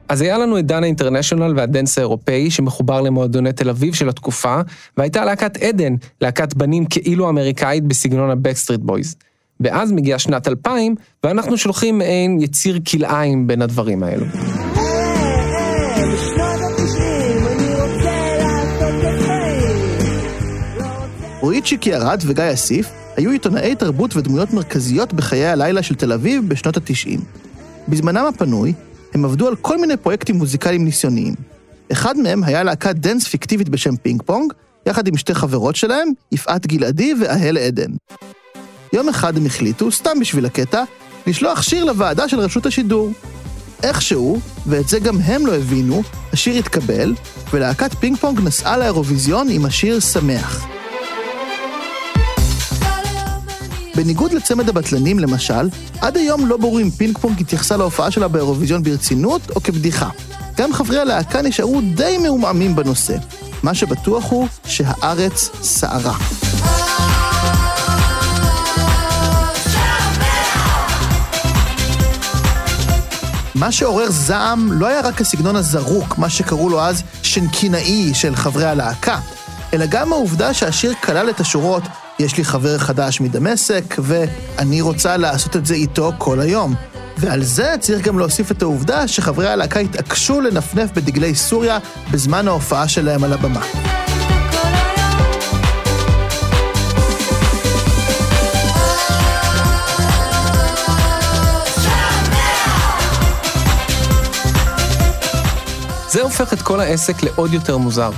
אז 0.08 0.20
היה 0.20 0.38
לנו 0.38 0.58
את 0.58 0.66
דנה 0.66 0.86
אינטרנשיונל 0.86 1.54
וה 1.56 1.68
dance 1.68 1.98
האירופאי 1.98 2.50
שמחובר 2.50 3.00
למועדוני 3.00 3.52
תל 3.52 3.70
אביב 3.70 3.94
של 3.94 4.08
התקופה, 4.08 4.60
והייתה 4.96 5.24
להקת 5.24 5.56
עדן, 5.56 5.94
להקת 6.20 6.54
בנים 6.54 6.86
כאילו 6.86 7.28
אמריקאית 7.28 7.84
בסגנון 7.84 8.30
ה 8.30 8.35
Backstreet 8.35 8.80
Boys. 8.80 9.16
ואז 9.64 9.92
מגיעה 9.92 10.18
שנת 10.18 10.48
2000, 10.48 10.94
ואנחנו 11.24 11.56
שולחים 11.56 11.98
מעין 11.98 12.40
יציר 12.40 12.78
כלאיים 12.90 13.46
בין 13.46 13.62
הדברים 13.62 14.02
האלו. 14.02 14.26
רועי 21.40 21.62
צ'יקי 21.62 21.94
ארד 21.94 22.22
וגיא 22.26 22.44
אסיף 22.52 22.92
היו 23.16 23.30
עיתונאי 23.30 23.74
תרבות 23.74 24.16
ודמויות 24.16 24.52
מרכזיות 24.52 25.12
בחיי 25.12 25.46
הלילה 25.46 25.82
של 25.82 25.94
תל 25.94 26.12
אביב 26.12 26.48
בשנות 26.48 26.76
ה-90. 26.76 27.20
בזמנם 27.88 28.26
הפנוי, 28.28 28.72
הם 29.14 29.24
עבדו 29.24 29.48
על 29.48 29.56
כל 29.56 29.80
מיני 29.80 29.96
פרויקטים 29.96 30.36
מוזיקליים 30.36 30.84
ניסיוניים. 30.84 31.34
אחד 31.92 32.18
מהם 32.18 32.44
היה 32.44 32.62
להקת 32.62 32.94
dance 32.94 33.28
פיקטיבית 33.28 33.68
בשם 33.68 33.96
פינג 33.96 34.22
פונג, 34.22 34.52
יחד 34.86 35.08
עם 35.08 35.16
שתי 35.16 35.34
חברות 35.34 35.76
שלהם, 35.76 36.08
יפעת 36.32 36.66
גלעדי 36.66 37.14
ואהל 37.20 37.58
עדן. 37.58 37.90
יום 38.92 39.08
אחד 39.08 39.36
הם 39.36 39.46
החליטו, 39.46 39.92
סתם 39.92 40.20
בשביל 40.20 40.46
הקטע, 40.46 40.82
לשלוח 41.26 41.62
שיר 41.62 41.84
לוועדה 41.84 42.28
של 42.28 42.40
רשות 42.40 42.66
השידור. 42.66 43.12
איכשהו, 43.82 44.40
ואת 44.66 44.88
זה 44.88 44.98
גם 44.98 45.20
הם 45.20 45.46
לא 45.46 45.54
הבינו, 45.54 46.02
השיר 46.32 46.58
התקבל, 46.58 47.14
ולהקת 47.52 47.94
פינג 47.94 48.16
פונג 48.16 48.40
נסעה 48.40 48.78
לאירוויזיון 48.78 49.48
עם 49.50 49.64
השיר 49.64 50.00
שמח. 50.00 50.66
בניגוד 53.96 54.32
לצמד 54.32 54.68
הבטלנים 54.68 55.18
למשל, 55.18 55.68
עד 56.00 56.16
היום 56.16 56.46
לא 56.46 56.56
ברור 56.56 56.80
אם 56.80 56.90
פינג 56.90 57.18
פונג 57.18 57.40
התייחסה 57.40 57.76
להופעה 57.76 58.10
שלה 58.10 58.28
באירוויזיון 58.28 58.82
ברצינות 58.82 59.42
או 59.56 59.62
כבדיחה. 59.62 60.08
גם 60.56 60.72
חברי 60.72 60.98
הלהקה 60.98 61.42
נשארו 61.42 61.80
די 61.94 62.18
מעומעמים 62.22 62.76
בנושא. 62.76 63.16
מה 63.62 63.74
שבטוח 63.74 64.30
הוא 64.30 64.48
שהארץ 64.66 65.50
סערה. 65.62 66.16
מה 73.62 73.72
שעורר 73.72 74.10
זעם 74.10 74.72
לא 74.72 74.86
היה 74.86 75.00
רק 75.00 75.20
הסגנון 75.20 75.56
הזרוק, 75.56 76.18
מה 76.18 76.28
שקראו 76.28 76.68
לו 76.68 76.80
אז 76.80 77.02
שנקינאי 77.22 78.14
של 78.14 78.36
חברי 78.36 78.64
הלהקה, 78.64 79.18
אלא 79.74 79.86
גם 79.86 80.12
העובדה 80.12 80.54
שהשיר 80.54 80.94
כלל 80.94 81.30
את 81.30 81.40
השורות 81.40 81.82
"יש 82.18 82.36
לי 82.36 82.44
חבר 82.44 82.78
חדש 82.78 83.20
מדמשק" 83.20 83.94
ו"אני 83.98 84.80
רוצה 84.80 85.16
לעשות 85.16 85.56
את 85.56 85.66
זה 85.66 85.74
איתו 85.74 86.12
כל 86.18 86.40
היום". 86.40 86.74
ועל 87.18 87.42
זה 87.42 87.74
צריך 87.80 88.06
גם 88.06 88.18
להוסיף 88.18 88.50
את 88.50 88.62
העובדה 88.62 89.08
שחברי 89.08 89.48
הלהקה 89.48 89.80
התעקשו 89.80 90.40
לנפנף 90.40 90.90
בדגלי 90.94 91.34
סוריה 91.34 91.78
בזמן 92.10 92.48
ההופעה 92.48 92.88
שלהם 92.88 93.24
על 93.24 93.32
הבמה. 93.32 93.91
זה 106.12 106.22
הופך 106.22 106.52
את 106.52 106.62
כל 106.62 106.80
העסק 106.80 107.22
לעוד 107.22 107.52
יותר 107.52 107.76
מוזר. 107.76 108.10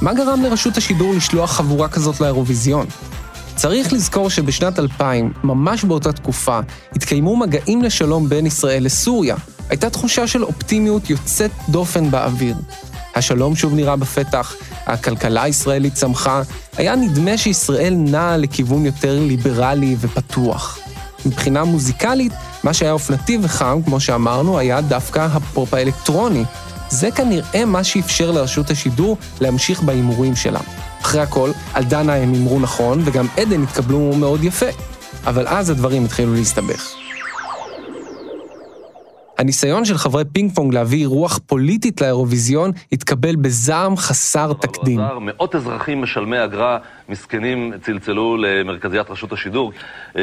מה 0.00 0.14
גרם 0.14 0.42
לרשות 0.42 0.76
השידור 0.76 1.14
לשלוח 1.14 1.52
חבורה 1.52 1.88
כזאת 1.88 2.20
לאירוויזיון? 2.20 2.86
צריך 3.56 3.92
לזכור 3.92 4.30
שבשנת 4.30 4.78
2000, 4.78 5.32
ממש 5.44 5.84
באותה 5.84 6.12
תקופה, 6.12 6.60
התקיימו 6.96 7.36
מגעים 7.36 7.82
לשלום 7.82 8.28
בין 8.28 8.46
ישראל 8.46 8.84
לסוריה. 8.84 9.36
הייתה 9.68 9.90
תחושה 9.90 10.26
של 10.26 10.44
אופטימיות 10.44 11.10
יוצאת 11.10 11.50
דופן 11.68 12.10
באוויר. 12.10 12.56
השלום 13.14 13.56
שוב 13.56 13.74
נראה 13.74 13.96
בפתח, 13.96 14.54
הכלכלה 14.86 15.42
הישראלית 15.42 15.94
צמחה, 15.94 16.42
היה 16.76 16.96
נדמה 16.96 17.38
שישראל 17.38 17.94
נעה 17.94 18.36
לכיוון 18.36 18.86
יותר 18.86 19.18
ליברלי 19.20 19.96
ופתוח. 20.00 20.78
מבחינה 21.26 21.64
מוזיקלית, 21.64 22.32
מה 22.64 22.74
שהיה 22.74 22.92
אופנתי 22.92 23.38
וחם, 23.42 23.80
כמו 23.84 24.00
שאמרנו, 24.00 24.58
היה 24.58 24.80
דווקא 24.80 25.28
הפופ 25.32 25.74
האלקטרוני. 25.74 26.44
זה 26.92 27.10
כנראה 27.10 27.64
מה 27.64 27.84
שאפשר 27.84 28.30
לרשות 28.30 28.70
השידור 28.70 29.16
להמשיך 29.40 29.82
בהימורים 29.82 30.36
שלה. 30.36 30.60
אחרי 31.02 31.20
הכל, 31.20 31.50
על 31.74 31.84
דנה 31.84 32.14
הם 32.14 32.32
הימרו 32.32 32.60
נכון, 32.60 33.02
וגם 33.04 33.26
עדן 33.36 33.62
התקבלו 33.62 34.12
מאוד 34.16 34.44
יפה. 34.44 34.66
אבל 35.26 35.48
אז 35.48 35.70
הדברים 35.70 36.04
התחילו 36.04 36.34
להסתבך. 36.34 37.01
הניסיון 39.42 39.84
של 39.84 39.98
חברי 39.98 40.24
פינג 40.32 40.54
פונג 40.54 40.74
להביא 40.74 41.06
רוח 41.06 41.40
פוליטית 41.46 42.00
לאירוויזיון 42.00 42.70
התקבל 42.92 43.36
בזעם 43.36 43.96
חסר 43.96 44.52
תקדים. 44.52 45.00
מאות 45.20 45.54
אזרחים 45.54 46.02
משלמי 46.02 46.44
אגרה 46.44 46.78
מסכנים 47.08 47.72
צלצלו 47.82 48.36
למרכזיית 48.36 49.10
רשות 49.10 49.32
השידור 49.32 49.72
אה, 50.16 50.22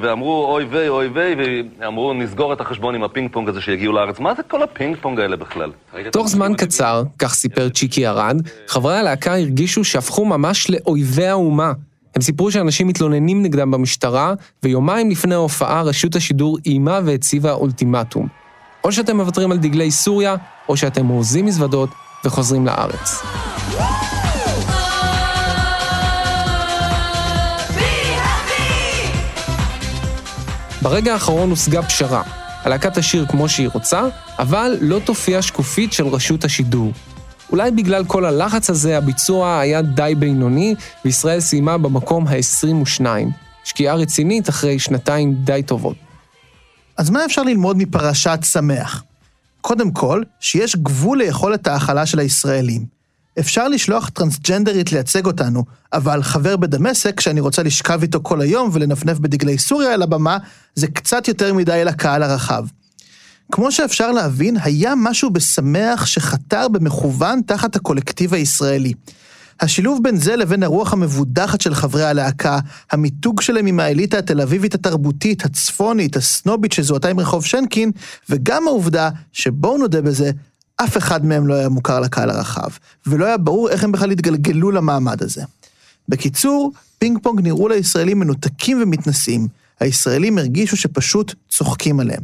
ואמרו 0.00 0.46
אוי 0.46 0.64
ויי, 0.64 0.88
אוי 0.88 1.06
ויי, 1.06 1.34
ואמרו 1.80 2.14
נסגור 2.14 2.52
את 2.52 2.60
החשבון 2.60 2.94
עם 2.94 3.02
הפינג 3.02 3.32
פונג 3.32 3.48
הזה 3.48 3.60
שיגיעו 3.60 3.92
לארץ. 3.92 4.20
מה 4.20 4.34
זה 4.34 4.42
כל 4.42 4.62
הפינג 4.62 4.96
פונג 5.00 5.20
האלה 5.20 5.36
בכלל? 5.36 5.70
תוך 6.12 6.28
זמן 6.28 6.52
קצר, 6.54 7.02
כך 7.18 7.34
סיפר 7.34 7.68
צ'יקי 7.68 8.06
ארד, 8.06 8.36
חברי 8.68 8.96
הלהקה 8.96 9.36
הרגישו 9.36 9.84
שהפכו 9.84 10.24
ממש 10.24 10.70
לאויבי 10.70 11.26
האומה. 11.26 11.72
הם 12.16 12.22
סיפרו 12.22 12.50
שאנשים 12.50 12.86
מתלוננים 12.86 13.42
נגדם 13.42 13.70
במשטרה, 13.70 14.34
ויומיים 14.62 15.10
לפני 15.10 15.34
ההופעה 15.34 15.82
רשות 15.82 16.16
השידור 16.16 16.58
איימה 16.66 17.00
והציבה 17.04 17.52
אולטימטום. 17.52 18.41
או 18.84 18.92
שאתם 18.92 19.16
מוותרים 19.16 19.52
על 19.52 19.58
דגלי 19.58 19.90
סוריה, 19.90 20.36
או 20.68 20.76
שאתם 20.76 21.06
מורזים 21.06 21.46
מזוודות 21.46 21.90
וחוזרים 22.24 22.66
לארץ. 22.66 23.22
ברגע 30.82 31.12
האחרון 31.12 31.50
הושגה 31.50 31.82
פשרה. 31.82 32.22
הלהקה 32.64 32.90
תשיר 32.90 33.26
כמו 33.26 33.48
שהיא 33.48 33.68
רוצה, 33.74 34.02
אבל 34.38 34.76
לא 34.80 34.98
תופיע 35.04 35.42
שקופית 35.42 35.92
של 35.92 36.06
רשות 36.06 36.44
השידור. 36.44 36.92
אולי 37.50 37.70
בגלל 37.70 38.04
כל 38.04 38.24
הלחץ 38.24 38.70
הזה, 38.70 38.98
הביצוע 38.98 39.58
היה 39.58 39.82
די 39.82 40.14
בינוני, 40.18 40.74
וישראל 41.04 41.40
סיימה 41.40 41.78
במקום 41.78 42.26
ה-22. 42.26 43.04
שקיעה 43.64 43.94
רצינית 43.94 44.48
אחרי 44.48 44.78
שנתיים 44.78 45.34
די 45.34 45.62
טובות. 45.66 46.11
אז 46.96 47.10
מה 47.10 47.24
אפשר 47.24 47.42
ללמוד 47.42 47.76
מפרשת 47.76 48.38
שמח? 48.42 49.02
קודם 49.60 49.90
כל, 49.90 50.22
שיש 50.40 50.76
גבול 50.76 51.18
ליכולת 51.18 51.66
ההכלה 51.66 52.06
של 52.06 52.18
הישראלים. 52.18 52.86
אפשר 53.38 53.68
לשלוח 53.68 54.08
טרנסג'נדרית 54.08 54.92
לייצג 54.92 55.26
אותנו, 55.26 55.64
אבל 55.92 56.22
חבר 56.22 56.56
בדמשק, 56.56 57.20
שאני 57.20 57.40
רוצה 57.40 57.62
לשכב 57.62 58.02
איתו 58.02 58.20
כל 58.22 58.40
היום 58.40 58.70
ולנפנף 58.72 59.18
בדגלי 59.18 59.58
סוריה 59.58 59.94
על 59.94 60.02
הבמה, 60.02 60.38
זה 60.74 60.86
קצת 60.86 61.28
יותר 61.28 61.54
מדי 61.54 61.82
לקהל 61.84 62.22
הרחב. 62.22 62.64
כמו 63.52 63.72
שאפשר 63.72 64.12
להבין, 64.12 64.56
היה 64.62 64.94
משהו 64.96 65.30
בשמח 65.30 66.06
שחתר 66.06 66.68
במכוון 66.68 67.40
תחת 67.46 67.76
הקולקטיב 67.76 68.34
הישראלי. 68.34 68.92
השילוב 69.62 70.02
בין 70.02 70.16
זה 70.16 70.36
לבין 70.36 70.62
הרוח 70.62 70.92
המבודחת 70.92 71.60
של 71.60 71.74
חברי 71.74 72.04
הלהקה, 72.04 72.58
המיתוג 72.90 73.40
שלהם 73.40 73.66
עם 73.66 73.80
האליטה 73.80 74.18
התל 74.18 74.40
אביבית 74.40 74.74
התרבותית, 74.74 75.44
הצפונית, 75.44 76.16
הסנובית 76.16 76.72
שזוהתה 76.72 77.08
עם 77.08 77.20
רחוב 77.20 77.44
שינקין, 77.44 77.90
וגם 78.30 78.68
העובדה 78.68 79.10
שבואו 79.32 79.78
נודה 79.78 80.02
בזה, 80.02 80.30
אף 80.76 80.96
אחד 80.96 81.26
מהם 81.26 81.46
לא 81.46 81.54
היה 81.54 81.68
מוכר 81.68 82.00
לקהל 82.00 82.30
הרחב, 82.30 82.68
ולא 83.06 83.24
היה 83.24 83.36
ברור 83.36 83.70
איך 83.70 83.84
הם 83.84 83.92
בכלל 83.92 84.10
התגלגלו 84.10 84.70
למעמד 84.70 85.22
הזה. 85.22 85.42
בקיצור, 86.08 86.72
פינג 86.98 87.18
פונג 87.22 87.40
נראו 87.40 87.68
לישראלים 87.68 88.18
מנותקים 88.18 88.82
ומתנשאים, 88.82 89.48
הישראלים 89.80 90.38
הרגישו 90.38 90.76
שפשוט 90.76 91.34
צוחקים 91.48 92.00
עליהם. 92.00 92.22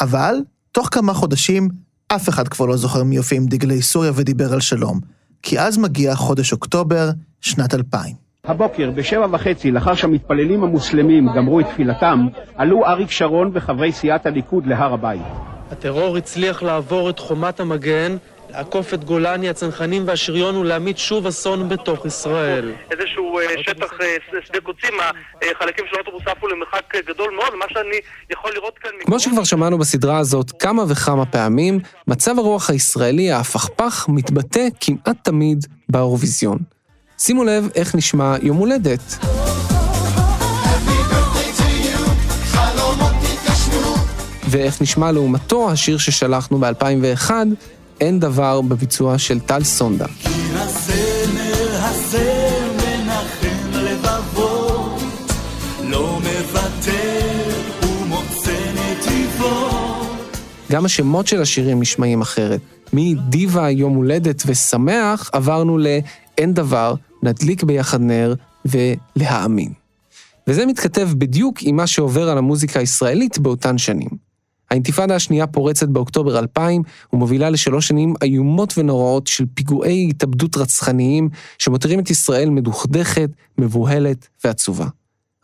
אבל, 0.00 0.34
תוך 0.72 0.88
כמה 0.92 1.14
חודשים, 1.14 1.68
אף 2.08 2.28
אחד 2.28 2.48
כבר 2.48 2.66
לא 2.66 2.76
זוכר 2.76 3.04
מי 3.04 3.16
הופיע 3.16 3.38
עם 3.38 3.46
דגלי 3.46 3.82
סוריה 3.82 4.12
ודיבר 4.14 4.52
על 4.52 4.60
שלום. 4.60 5.17
כי 5.42 5.60
אז 5.60 5.78
מגיע 5.78 6.14
חודש 6.14 6.52
אוקטובר, 6.52 7.08
שנת 7.40 7.74
2000. 7.74 8.28
הבוקר, 8.44 8.90
בשבע 8.90 9.26
וחצי, 9.30 9.70
לאחר 9.70 9.94
שהמתפללים 9.94 10.64
המוסלמים 10.64 11.26
גמרו 11.36 11.60
את 11.60 11.66
תפילתם, 11.66 12.26
עלו 12.56 12.86
אריק 12.86 13.10
שרון 13.10 13.50
וחברי 13.54 13.92
סיעת 13.92 14.26
הליכוד 14.26 14.66
להר 14.66 14.94
הבית. 14.94 15.22
הטרור 15.70 16.16
הצליח 16.16 16.62
לעבור 16.62 17.10
את 17.10 17.18
חומת 17.18 17.60
המגן, 17.60 18.16
לעקוף 18.50 18.94
את 18.94 19.04
גולני, 19.04 19.48
הצנחנים 19.48 20.02
והשריון 20.06 20.56
ולהמיט 20.56 20.98
שוב 20.98 21.26
אסון 21.26 21.68
בתוך 21.68 22.06
ישראל. 22.06 22.72
איזשהו 22.90 23.38
אה, 23.38 23.44
שטח 23.62 23.92
אה, 24.00 24.16
שדה 24.46 24.60
קוצים, 24.60 24.94
החלקים 25.56 25.84
של 25.90 25.96
האוטובוס 25.96 26.22
עפו 26.26 26.48
למרחק 26.48 26.94
אה, 26.94 27.00
גדול 27.06 27.34
מאוד, 27.34 27.54
מה 27.54 27.64
שאני 27.68 27.96
יכול 28.30 28.52
לראות 28.54 28.78
כאן... 28.78 28.90
כמו 29.00 29.20
שכבר 29.20 29.44
שמענו 29.44 29.78
בסדרה 29.78 30.18
הזאת 30.18 30.50
כמה 30.62 30.84
וכמה 30.88 31.26
פעמים, 31.26 31.78
מצב 32.06 32.38
הרוח 32.38 32.70
הישראלי 32.70 33.30
ההפכפך 33.30 34.06
מתבטא 34.08 34.68
כמעט 34.80 35.16
תמיד 35.22 35.66
באירוויזיון. 35.88 36.58
שימו 37.18 37.44
לב 37.44 37.68
איך 37.74 37.94
נשמע 37.94 38.34
יום 38.42 38.56
הולדת. 38.56 39.00
ואיך 44.50 44.82
נשמע 44.82 45.12
לעומתו 45.12 45.70
השיר 45.70 45.98
ששלחנו 45.98 46.58
ב-2001, 46.58 47.30
אין 48.00 48.20
דבר 48.20 48.60
בביצוע 48.60 49.18
של 49.18 49.40
טל 49.40 49.64
סונדה. 49.64 50.06
גם 60.72 60.84
השמות 60.84 61.26
של 61.26 61.42
השירים 61.42 61.80
נשמעים 61.80 62.20
אחרת. 62.20 62.60
מדיבה, 62.92 63.70
יום 63.70 63.94
הולדת 63.94 64.42
ושמח, 64.46 65.30
עברנו 65.32 65.78
ל"אין 65.78 66.54
דבר", 66.54 66.94
נדליק 67.22 67.62
ביחד 67.62 68.00
נר 68.00 68.34
ולהאמין. 68.64 69.72
וזה 70.46 70.66
מתכתב 70.66 71.08
בדיוק 71.18 71.56
עם 71.60 71.76
מה 71.76 71.86
שעובר 71.86 72.28
על 72.28 72.38
המוזיקה 72.38 72.80
הישראלית 72.80 73.38
באותן 73.38 73.78
שנים. 73.78 74.27
האינתיפאדה 74.70 75.14
השנייה 75.14 75.46
פורצת 75.46 75.88
באוקטובר 75.88 76.38
2000 76.38 76.82
ומובילה 77.12 77.50
לשלוש 77.50 77.88
שנים 77.88 78.14
איומות 78.22 78.78
ונוראות 78.78 79.26
של 79.26 79.44
פיגועי 79.54 80.06
התאבדות 80.10 80.56
רצחניים 80.56 81.28
שמותירים 81.58 82.00
את 82.00 82.10
ישראל 82.10 82.50
מדוכדכת, 82.50 83.30
מבוהלת 83.58 84.28
ועצובה. 84.44 84.86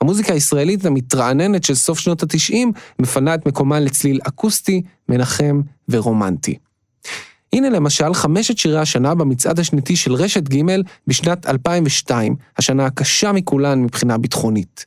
המוזיקה 0.00 0.32
הישראלית 0.32 0.86
המתרעננת 0.86 1.64
של 1.64 1.74
סוף 1.74 1.98
שנות 1.98 2.22
ה-90 2.22 2.56
מפנה 2.98 3.34
את 3.34 3.46
מקומה 3.46 3.80
לצליל 3.80 4.20
אקוסטי, 4.22 4.82
מנחם 5.08 5.60
ורומנטי. 5.88 6.58
הנה 7.52 7.68
למשל 7.68 8.14
חמשת 8.14 8.58
שירי 8.58 8.78
השנה 8.78 9.14
במצעד 9.14 9.58
השנתי 9.58 9.96
של 9.96 10.14
רשת 10.14 10.48
ג' 10.48 10.62
בשנת 11.06 11.46
2002, 11.46 12.36
השנה 12.58 12.86
הקשה 12.86 13.32
מכולן 13.32 13.82
מבחינה 13.82 14.18
ביטחונית. 14.18 14.86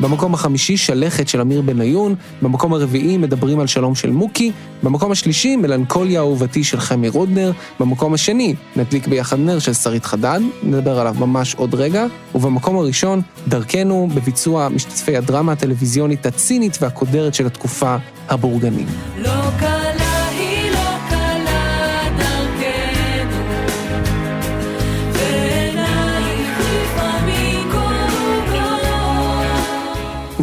במקום 0.00 0.34
החמישי 0.34 0.76
שלכת 0.76 1.28
של 1.28 1.40
אמיר 1.40 1.60
בניון, 1.60 2.14
במקום 2.42 2.74
הרביעי 2.74 3.16
מדברים 3.16 3.60
על 3.60 3.66
שלום 3.66 3.94
של 3.94 4.10
מוקי, 4.10 4.52
במקום 4.82 5.12
השלישי 5.12 5.56
מלנכוליה 5.56 6.20
אהובתי 6.20 6.64
של 6.64 6.80
חמי 6.80 7.08
רודנר, 7.08 7.52
במקום 7.80 8.14
השני 8.14 8.54
נדליק 8.76 9.06
ביחד 9.06 9.38
נר 9.38 9.58
של 9.58 9.72
שרית 9.72 10.04
חדד, 10.04 10.40
נדבר 10.62 11.00
עליו 11.00 11.14
ממש 11.18 11.54
עוד 11.54 11.74
רגע, 11.74 12.06
ובמקום 12.34 12.76
הראשון 12.76 13.22
דרכנו 13.48 14.08
בביצוע 14.14 14.68
משתתפי 14.68 15.16
הדרמה 15.16 15.52
הטלוויזיונית 15.52 16.26
הצינית 16.26 16.78
והקודרת 16.80 17.34
של 17.34 17.46
התקופה, 17.46 17.96
הבורגנים. 18.28 18.86
לא 19.18 19.79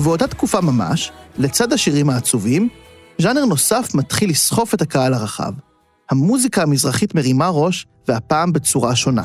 ובאותה 0.08 0.28
תקופה 0.28 0.62
ממש, 0.62 1.12
לצד 1.38 1.74
השירים 1.74 2.10
העצובים, 2.10 2.70
ז'אנר 3.18 3.46
נוסף 3.46 3.90
מתחיל 3.94 4.30
לסחוף 4.30 4.74
את 4.74 4.82
הקהל 4.82 5.14
הרחב. 5.14 5.52
המוזיקה 6.10 6.62
המזרחית 6.62 7.16
מרימה 7.16 7.50
ראש, 7.50 7.86
והפעם 8.08 8.54
בצורה 8.54 8.96
שונה. 8.96 9.24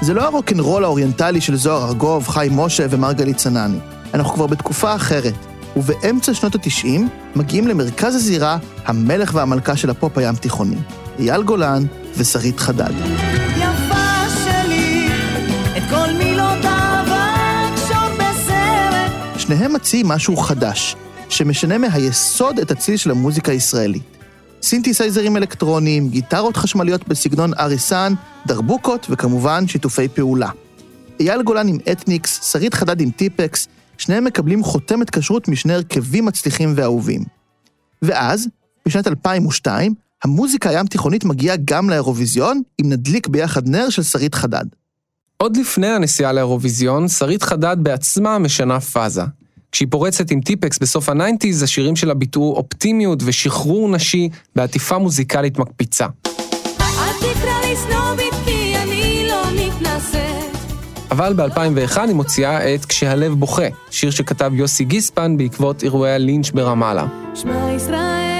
זה 0.00 0.14
לא 0.14 0.22
הרוקנרול 0.22 0.84
האוריינטלי 0.84 1.40
של 1.40 1.56
זוהר 1.56 1.88
ארגוב, 1.88 2.28
חיים 2.28 2.56
משה 2.56 2.86
ומרגלית 2.90 3.36
צנני. 3.36 3.78
אנחנו 4.14 4.34
כבר 4.34 4.46
בתקופה 4.46 4.94
אחרת, 4.94 5.34
ובאמצע 5.76 6.34
שנות 6.34 6.54
ה-90 6.54 7.00
מגיעים 7.36 7.68
למרכז 7.68 8.14
הזירה 8.14 8.58
המלך 8.84 9.30
והמלכה 9.34 9.76
של 9.76 9.90
הפופ 9.90 10.18
הים 10.18 10.34
תיכוני, 10.34 10.78
אייל 11.18 11.42
גולן 11.42 11.82
ושרית 12.16 12.60
חדד. 12.60 12.92
יפה 13.56 14.28
שלי, 14.44 15.08
את 15.76 15.82
כל 15.90 16.06
מילותיי 16.06 16.27
שניהם 19.48 19.72
מציעים 19.72 20.08
משהו 20.08 20.36
חדש, 20.36 20.96
שמשנה 21.28 21.78
מהיסוד 21.78 22.58
את 22.58 22.70
הצליל 22.70 22.96
של 22.96 23.10
המוזיקה 23.10 23.52
הישראלית. 23.52 24.16
סינתסייזרים 24.62 25.36
אלקטרוניים, 25.36 26.08
גיטרות 26.08 26.56
חשמליות 26.56 27.08
בסגנון 27.08 27.50
אריסן, 27.58 28.12
דרבוקות 28.46 29.06
וכמובן 29.10 29.68
שיתופי 29.68 30.08
פעולה. 30.08 30.50
אייל 31.20 31.42
גולן 31.42 31.68
עם 31.68 31.78
אתניקס, 31.92 32.52
שרית 32.52 32.74
חדד 32.74 33.00
עם 33.00 33.10
טיפקס, 33.10 33.68
שניהם 33.98 34.24
מקבלים 34.24 34.64
חותמת 34.64 35.10
כשרות 35.10 35.48
משני 35.48 35.74
הרכבים 35.74 36.24
מצליחים 36.24 36.72
ואהובים. 36.76 37.24
ואז, 38.02 38.48
בשנת 38.86 39.06
2002, 39.06 39.94
המוזיקה 40.24 40.70
הים 40.70 40.86
תיכונית 40.86 41.24
מגיעה 41.24 41.56
גם 41.64 41.90
לאירוויזיון, 41.90 42.62
אם 42.80 42.88
נדליק 42.88 43.26
ביחד 43.28 43.68
נר 43.68 43.90
של 43.90 44.02
שרית 44.02 44.34
חדד. 44.34 44.64
עוד 45.42 45.56
לפני 45.56 45.86
הנסיעה 45.86 46.32
לאירוויזיון, 46.32 47.08
שרית 47.08 47.42
חדד 47.42 47.76
בעצמה 47.80 48.38
משנה 48.38 48.80
פאזה. 48.80 49.22
כשהיא 49.72 49.88
פורצת 49.90 50.30
עם 50.30 50.40
טיפקס 50.40 50.78
בסוף 50.78 51.08
ה 51.08 51.13
nineties, 51.13 51.62
השירים 51.62 51.96
שלה 51.96 52.14
ביטאו 52.14 52.54
אופטימיות 52.56 53.22
ושחרור 53.24 53.88
נשי 53.88 54.28
בעטיפה 54.56 54.98
מוזיקלית 54.98 55.58
מקפיצה. 55.58 56.06
לא. 56.80 58.08
אבל 61.10 61.32
ב-2001 61.32 62.00
היא 62.00 62.14
מוציאה 62.14 62.74
את 62.74 62.84
"כשהלב 62.84 63.34
בוכה", 63.34 63.66
שיר 63.90 64.10
שכתב 64.10 64.50
יוסי 64.54 64.84
גיספן 64.84 65.36
בעקבות 65.36 65.82
אירועי 65.82 66.12
הלינץ' 66.12 66.50
ברמאללה. 66.50 67.06
שמע 67.34 67.72
ישראל 67.76 68.37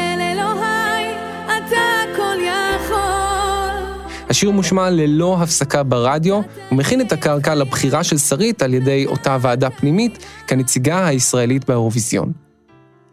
השיר 4.28 4.50
מושמע 4.50 4.90
ללא 4.90 5.42
הפסקה 5.42 5.82
ברדיו, 5.82 6.40
ומכין 6.72 7.00
את 7.00 7.12
הקרקע 7.12 7.54
לבחירה 7.54 8.04
של 8.04 8.18
שרית 8.18 8.62
על 8.62 8.74
ידי 8.74 9.06
אותה 9.06 9.36
ועדה 9.40 9.70
פנימית 9.70 10.24
כנציגה 10.46 11.06
הישראלית 11.06 11.64
באירוויזיון. 11.64 12.32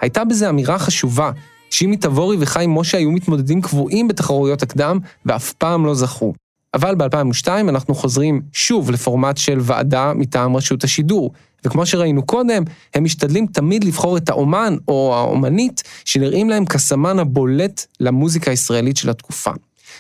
הייתה 0.02 0.26
בזה 0.26 0.50
אמירה 0.50 0.80
חשובה, 0.80 1.32
שימי 1.70 1.98
תבורי 1.98 2.38
וחיים 2.40 2.76
משה 2.76 2.98
היו 2.98 3.12
מתמודדים 3.12 3.62
קבועים 3.62 4.08
בתחרויות 4.08 4.64
הקדם, 4.64 5.00
ואף 5.26 5.54
פעם 5.54 5.86
לא 5.86 5.96
זכו. 5.96 6.34
אבל 6.74 6.96
ב-2002 6.96 7.48
אנחנו 7.48 7.96
חוזרים 7.96 8.42
שוב 8.54 8.92
לפורמט 8.92 9.38
של 9.38 9.58
ועדה 9.62 10.14
מטעם 10.16 10.56
רשות 10.56 10.84
השידור, 10.84 11.32
וכמו 11.66 11.86
שראינו 11.86 12.26
קודם, 12.26 12.64
הם 12.94 13.04
משתדלים 13.04 13.46
תמיד 13.46 13.84
לבחור 13.84 14.18
את 14.18 14.30
האומן 14.30 14.76
או 14.88 15.16
האומנית 15.16 15.84
שנראים 16.06 16.50
להם 16.50 16.66
כסמן 16.66 17.20
הבולט 17.20 17.86
למוזיקה 18.00 18.52
הישראלית 18.52 18.98
של 18.98 19.10
התקופה. 19.10 19.52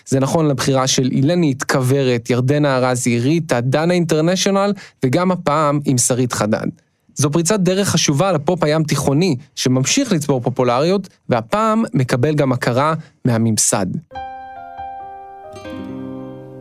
זה 0.08 0.20
נכון 0.20 0.48
לבחירה 0.48 0.88
של 0.88 1.10
אילנית, 1.12 1.64
כוורת, 1.64 2.30
ירדנה 2.30 2.78
ארזי, 2.78 3.20
ריטה, 3.20 3.62
דנה 3.62 3.94
אינטרנשיונל, 3.94 4.74
וגם 5.06 5.32
הפעם 5.32 5.80
עם 5.86 5.98
שרית 5.98 6.34
חדד. 6.34 6.68
זו 7.16 7.32
פריצת 7.32 7.60
דרך 7.60 7.90
חשובה 7.90 8.32
לפופ 8.32 8.64
הים 8.64 8.84
תיכוני, 8.84 9.36
שממשיך 9.56 10.12
לצבור 10.12 10.42
פופולריות, 10.42 11.08
והפעם 11.30 11.84
מקבל 11.94 12.36
גם 12.36 12.52
הכרה 12.52 12.94
מהממסד. 13.26 13.86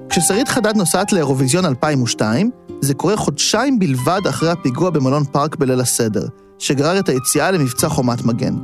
כששרית 0.09 0.49
חדד 0.49 0.77
נוסעת 0.77 1.13
לאירוויזיון 1.13 1.65
2002, 1.65 2.51
זה 2.81 2.95
קורה 2.95 3.17
חודשיים 3.17 3.79
בלבד 3.79 4.21
אחרי 4.29 4.51
הפיגוע 4.51 4.91
במלון 4.91 5.25
פארק 5.25 5.57
בליל 5.57 5.81
הסדר, 5.81 6.27
שגרר 6.59 6.99
את 6.99 7.09
היציאה 7.09 7.51
למבצע 7.51 7.89
חומת 7.89 8.25
מגן. 8.25 8.55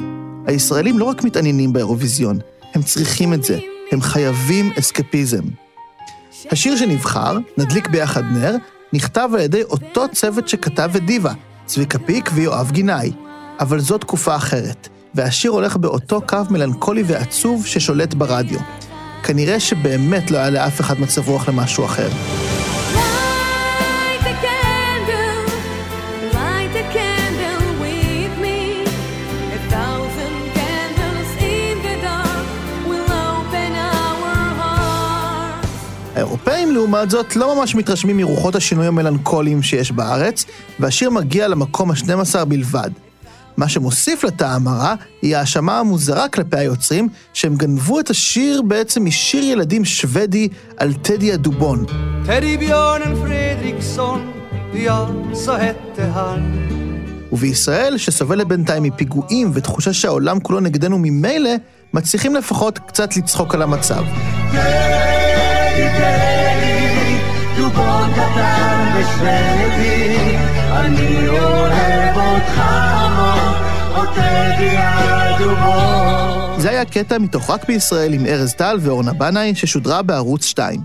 הישראלים 0.46 0.98
לא 0.98 1.04
רק 1.04 1.24
מתעניינים 1.24 1.72
באירוויזיון, 1.72 2.38
הם 2.74 2.82
צריכים 2.82 3.34
את 3.34 3.44
זה, 3.44 3.58
הם 3.92 4.00
חייבים 4.00 4.72
אסקפיזם. 4.78 5.42
השיר 6.50 6.76
שנבחר, 6.76 7.38
נדליק 7.58 7.88
ביחד 7.88 8.22
נר, 8.24 8.56
נכתב 8.92 9.28
על 9.34 9.40
ידי 9.40 9.62
אותו 9.62 10.04
צוות 10.12 10.48
שכתב 10.48 10.90
את 10.96 11.06
דיווה, 11.06 11.32
צביקה 11.66 11.98
פיק 11.98 12.30
ויואב 12.34 12.70
גינאי. 12.70 13.12
אבל 13.60 13.80
זו 13.80 13.98
תקופה 13.98 14.36
אחרת, 14.36 14.88
והשיר 15.14 15.50
הולך 15.50 15.76
באותו 15.76 16.20
קו 16.26 16.38
מלנכולי 16.50 17.02
ועצוב 17.06 17.66
ששולט 17.66 18.14
ברדיו. 18.14 18.60
כנראה 19.22 19.60
שבאמת 19.60 20.30
לא 20.30 20.38
היה 20.38 20.50
לאף 20.50 20.80
אחד 20.80 21.00
מצב 21.00 21.28
רוח 21.28 21.48
למשהו 21.48 21.84
אחר. 21.84 22.08
האירופאים, 36.20 36.72
לעומת 36.72 37.10
זאת, 37.10 37.36
לא 37.36 37.56
ממש 37.56 37.74
מתרשמים 37.74 38.16
מרוחות 38.16 38.54
השינוי 38.54 38.86
המלנכוליים 38.86 39.62
שיש 39.62 39.92
בארץ, 39.92 40.44
והשיר 40.80 41.10
מגיע 41.10 41.48
למקום 41.48 41.90
ה-12 41.90 42.44
בלבד. 42.44 42.90
מה 43.56 43.68
שמוסיף 43.68 44.24
לטעם 44.24 44.68
הרע, 44.68 44.94
היא 45.22 45.36
האשמה 45.36 45.78
המוזרה 45.78 46.28
כלפי 46.28 46.56
היוצרים, 46.56 47.08
שהם 47.32 47.56
גנבו 47.56 48.00
את 48.00 48.10
השיר 48.10 48.62
בעצם 48.62 49.04
משיר 49.04 49.44
ילדים 49.44 49.84
שוודי 49.84 50.48
על 50.76 50.92
טדי 50.94 51.32
הדובון. 51.32 51.84
ובישראל, 57.32 57.98
שסובלת 57.98 58.46
בינתיים 58.46 58.82
מפיגועים 58.82 59.50
ותחושה 59.54 59.92
שהעולם 59.92 60.40
כולו 60.40 60.60
נגדנו 60.60 60.98
ממילא, 60.98 61.50
מצליחים 61.94 62.34
לפחות 62.34 62.78
קצת 62.78 63.16
לצחוק 63.16 63.54
על 63.54 63.62
המצב. 63.62 64.04
דובון 64.52 65.19
קטן 68.12 68.92
ושוודי, 68.96 70.36
אני 70.70 71.28
אוהב 71.28 72.16
אותך 72.16 72.58
המון. 72.58 73.70
זה 76.58 76.70
היה 76.70 76.84
קטע 76.84 77.18
מתוך 77.18 77.50
רק 77.50 77.68
בישראל 77.68 78.12
עם 78.12 78.26
ארז 78.26 78.54
טל 78.54 78.78
ואורנה 78.80 79.12
בנאי, 79.12 79.54
ששודרה 79.54 80.02
בערוץ 80.02 80.44
2. 80.44 80.80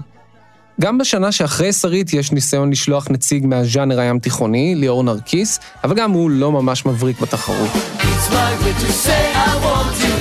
גם 0.81 0.97
בשנה 0.97 1.31
שאחרי 1.31 1.73
שרית 1.73 2.13
יש 2.13 2.31
ניסיון 2.31 2.71
לשלוח 2.71 3.07
נציג 3.09 3.45
מהז'אנר 3.45 3.99
הים 3.99 4.19
תיכוני, 4.19 4.75
ליאור 4.75 5.03
נרקיס, 5.03 5.59
אבל 5.83 5.95
גם 5.95 6.11
הוא 6.11 6.29
לא 6.29 6.51
ממש 6.51 6.85
מבריק 6.85 7.19
בתחרות. 7.19 7.69
It's 7.99 8.29
my 8.31 8.51
way 8.63 8.73
to 8.83 8.91
say 9.05 9.33
I 9.33 9.51
want 9.65 9.95
you, 10.03 10.15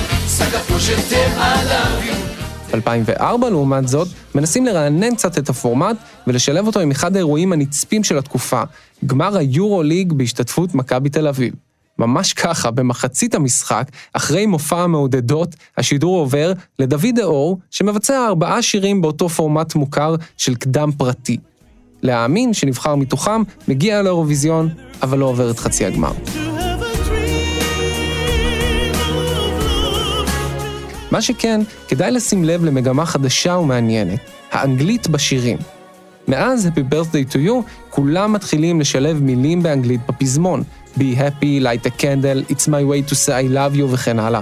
סגפו 2.81 2.91
של 2.91 3.05
תל 3.05 3.21
עליו. 3.21 3.37
ב-2004, 3.41 3.49
לעומת 3.49 3.87
זאת, 3.87 4.07
מנסים 4.35 4.65
לרענן 4.65 5.15
קצת 5.15 5.37
את 5.37 5.49
הפורמט 5.49 5.97
ולשלב 6.27 6.67
אותו 6.67 6.79
עם 6.79 6.91
אחד 6.91 7.15
האירועים 7.15 7.53
הנצפים 7.53 8.03
של 8.03 8.17
התקופה, 8.17 8.63
גמר 9.05 9.37
היורו-ליג 9.37 10.13
בהשתתפות 10.13 10.75
מכבי 10.75 11.09
תל 11.09 11.27
אביב. 11.27 11.53
ממש 11.99 12.33
ככה, 12.33 12.71
במחצית 12.71 13.35
המשחק, 13.35 13.91
אחרי 14.13 14.45
מופע 14.45 14.81
המעודדות, 14.81 15.55
השידור 15.77 16.19
עובר 16.19 16.53
לדוד 16.79 17.15
דאור, 17.15 17.59
שמבצע 17.71 18.27
ארבעה 18.27 18.61
שירים 18.61 19.01
באותו 19.01 19.29
פורמט 19.29 19.75
מוכר 19.75 20.15
של 20.37 20.55
קדם 20.55 20.91
פרטי. 20.97 21.37
להאמין 22.01 22.53
שנבחר 22.53 22.95
מתוכם, 22.95 23.43
מגיע 23.67 24.01
לאירוויזיון, 24.01 24.69
אבל 25.01 25.17
לא 25.17 25.25
עובר 25.25 25.51
את 25.51 25.59
חצי 25.59 25.85
הגמר. 25.85 26.44
מה 31.11 31.21
שכן, 31.21 31.61
כדאי 31.87 32.11
לשים 32.11 32.43
לב 32.43 32.65
למגמה 32.65 33.05
חדשה 33.05 33.57
ומעניינת, 33.57 34.19
האנגלית 34.51 35.07
בשירים. 35.07 35.57
מאז 36.27 36.65
Happy 36.67 36.93
Birthday 36.93 37.33
to 37.33 37.35
You, 37.35 37.69
כולם 37.89 38.33
מתחילים 38.33 38.79
לשלב 38.79 39.21
מילים 39.21 39.63
באנגלית 39.63 40.01
בפזמון. 40.07 40.63
Be 40.97 41.17
happy, 41.17 41.61
light 41.61 41.85
a 41.85 42.01
candle, 42.01 42.51
it's 42.51 42.67
my 42.67 42.83
way 42.83 43.11
to 43.11 43.15
say 43.15 43.31
I 43.31 43.53
love 43.53 43.77
you 43.77 43.93
וכן 43.93 44.19
הלאה. 44.19 44.41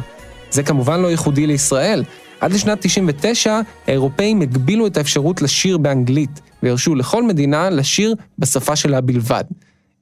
זה 0.51 0.63
כמובן 0.63 0.99
לא 1.01 1.07
ייחודי 1.07 1.47
לישראל. 1.47 2.03
עד 2.39 2.53
לשנת 2.53 2.77
99, 2.81 3.59
האירופאים 3.87 4.41
הגבילו 4.41 4.87
את 4.87 4.97
האפשרות 4.97 5.41
לשיר 5.41 5.77
באנגלית, 5.77 6.41
והרשו 6.63 6.95
לכל 6.95 7.23
מדינה 7.23 7.69
לשיר 7.69 8.15
בשפה 8.39 8.75
שלה 8.75 9.01
בלבד. 9.01 9.43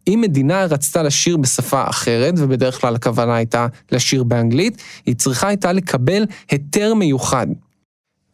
אם 0.08 0.20
מדינה 0.22 0.66
רצתה 0.66 1.04
לשיר 1.04 1.38
בשפה 1.38 1.84
אחרת, 1.90 2.34
ובדרך 2.38 2.82
כלל 2.82 2.96
הכוונה 2.96 3.36
הייתה 3.36 3.68
לשיר 3.92 4.24
באנגלית, 4.24 4.82
היא 5.06 5.16
צריכה 5.16 5.48
הייתה 5.48 5.72
לקבל 5.72 6.26
היתר 6.50 6.94
מיוחד. 6.94 7.48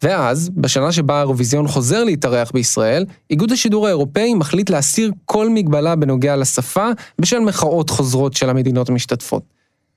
ואז, 0.03 0.49
בשנה 0.55 0.91
שבה 0.91 1.15
האירוויזיון 1.15 1.67
חוזר 1.67 2.03
להתארח 2.03 2.51
בישראל, 2.51 3.05
איגוד 3.29 3.51
השידור 3.51 3.87
האירופאי 3.87 4.33
מחליט 4.33 4.69
להסיר 4.69 5.11
כל 5.25 5.49
מגבלה 5.49 5.95
בנוגע 5.95 6.35
לשפה 6.35 6.89
בשל 7.19 7.39
מחאות 7.39 7.89
חוזרות 7.89 8.33
של 8.33 8.49
המדינות 8.49 8.89
המשתתפות. 8.89 9.43